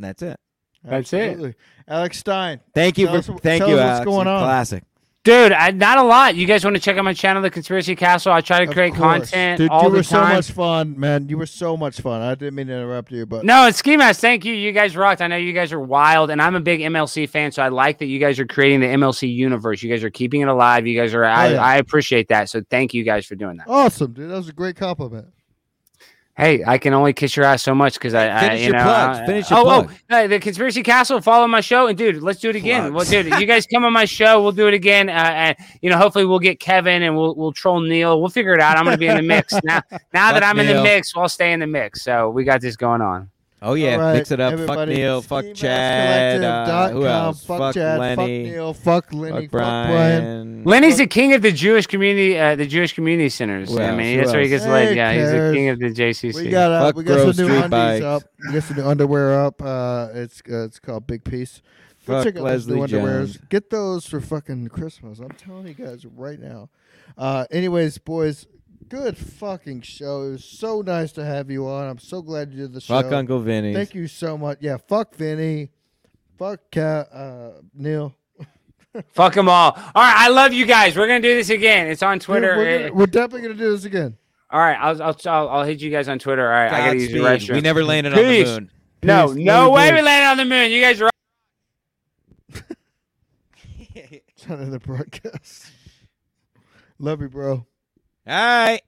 [0.00, 0.38] And that's it.
[0.82, 1.56] That's it.
[1.86, 2.60] Alex Stein.
[2.74, 3.76] Thank you Tell for us- thank tell you.
[3.76, 4.04] us what's Alex.
[4.06, 4.42] going on.
[4.44, 4.84] Classic.
[5.22, 6.34] Dude, I, not a lot.
[6.34, 8.32] You guys want to check out my channel, The Conspiracy Castle?
[8.32, 9.30] I try to Of create course.
[9.30, 11.28] content Dude, all you the were so much fun, man.
[11.28, 12.22] You were so much fun.
[12.22, 14.18] I didn't mean to interrupt you, but No, it's Ski Mask.
[14.22, 14.54] Thank you.
[14.54, 15.20] You guys rocked.
[15.20, 17.98] I know you guys are wild, and I'm a big MLC fan, so I like
[17.98, 19.82] that you guys are creating the MLC universe.
[19.82, 20.86] You guys are keeping it alive.
[20.86, 21.26] You guys are.
[21.26, 21.62] I, oh, yeah.
[21.62, 22.48] I appreciate that.
[22.48, 23.68] So thank you guys for doing that.
[23.68, 24.30] awesome, dude.
[24.30, 25.26] That was a great compliment.
[26.40, 28.76] Hey, I can only kiss your ass so much because I, I, Finish you your
[28.76, 28.82] know.
[28.82, 29.18] plugs.
[29.26, 29.92] Finish your oh, plug.
[30.10, 31.20] oh, uh, the Conspiracy Castle.
[31.20, 32.92] Follow my show, and dude, let's do it again.
[32.92, 33.10] Plugs.
[33.10, 34.42] Well, dude, you guys come on my show.
[34.42, 35.10] We'll do it again.
[35.10, 38.18] Uh, and you know, hopefully, we'll get Kevin and we'll we'll troll Neal.
[38.20, 38.78] We'll figure it out.
[38.78, 39.82] I'm going to be in the mix now.
[40.14, 40.82] Now that I'm in the Neal.
[40.82, 42.02] mix, we'll stay in the mix.
[42.02, 43.28] So we got this going on.
[43.62, 44.58] Oh yeah, All right, mix it up.
[44.60, 45.20] Fuck Neal.
[45.20, 46.42] Fuck Chad.
[46.42, 47.44] Uh, who else?
[47.44, 47.98] Fuck, Chad.
[47.98, 48.16] Lenny.
[48.16, 48.72] Fuck Neal.
[48.74, 49.32] Fuck Lenny.
[49.32, 49.92] Fuck Fuck Brian.
[49.92, 50.64] Brian.
[50.64, 53.68] Lenny's the king of the Jewish community, uh, the Jewish community centers.
[53.70, 53.98] Who I else?
[53.98, 54.62] mean, Who that's where he else?
[54.62, 54.88] gets laid.
[54.88, 56.34] Hey, Yeah, he's the king of the JCC.
[56.44, 58.04] We got uh, Fuck we got Grove some new Street undies Bikes.
[58.04, 58.22] up.
[58.46, 59.60] We got some new underwear up.
[59.62, 61.60] Uh, it's uh, it's called Big Piece.
[62.06, 63.18] Go Fuck check out those new Leslie underwears.
[63.26, 63.38] Jones.
[63.50, 65.18] Get those for fucking Christmas.
[65.18, 66.70] I'm telling you guys right now.
[67.18, 68.46] Uh, anyways, boys,
[68.90, 70.24] good fucking show.
[70.24, 71.88] It was so nice to have you on.
[71.88, 73.00] I'm so glad you did the show.
[73.00, 73.72] Fuck Uncle Vinny.
[73.72, 74.58] Thank you so much.
[74.60, 75.70] Yeah, fuck Vinny.
[76.38, 78.14] Fuck Cat, uh, Neal.
[79.12, 79.70] Fuck them all.
[79.72, 80.96] All right, I love you guys.
[80.96, 81.86] We're gonna do this again.
[81.86, 82.56] It's on Twitter.
[82.56, 84.16] We're, gonna- we're definitely gonna do this again.
[84.50, 86.42] all right, I'll, I'll I'll I'll hit you guys on Twitter.
[86.44, 87.54] All right, I gotta use the restroom.
[87.54, 88.48] We never landed Peace.
[88.48, 88.70] on the moon.
[89.04, 89.44] no, Peace.
[89.44, 90.70] no way we landed on the moon.
[90.72, 91.10] You guys are.
[93.94, 95.70] It's not in the broadcast.
[96.98, 97.66] Love you, bro.
[98.26, 98.82] All right.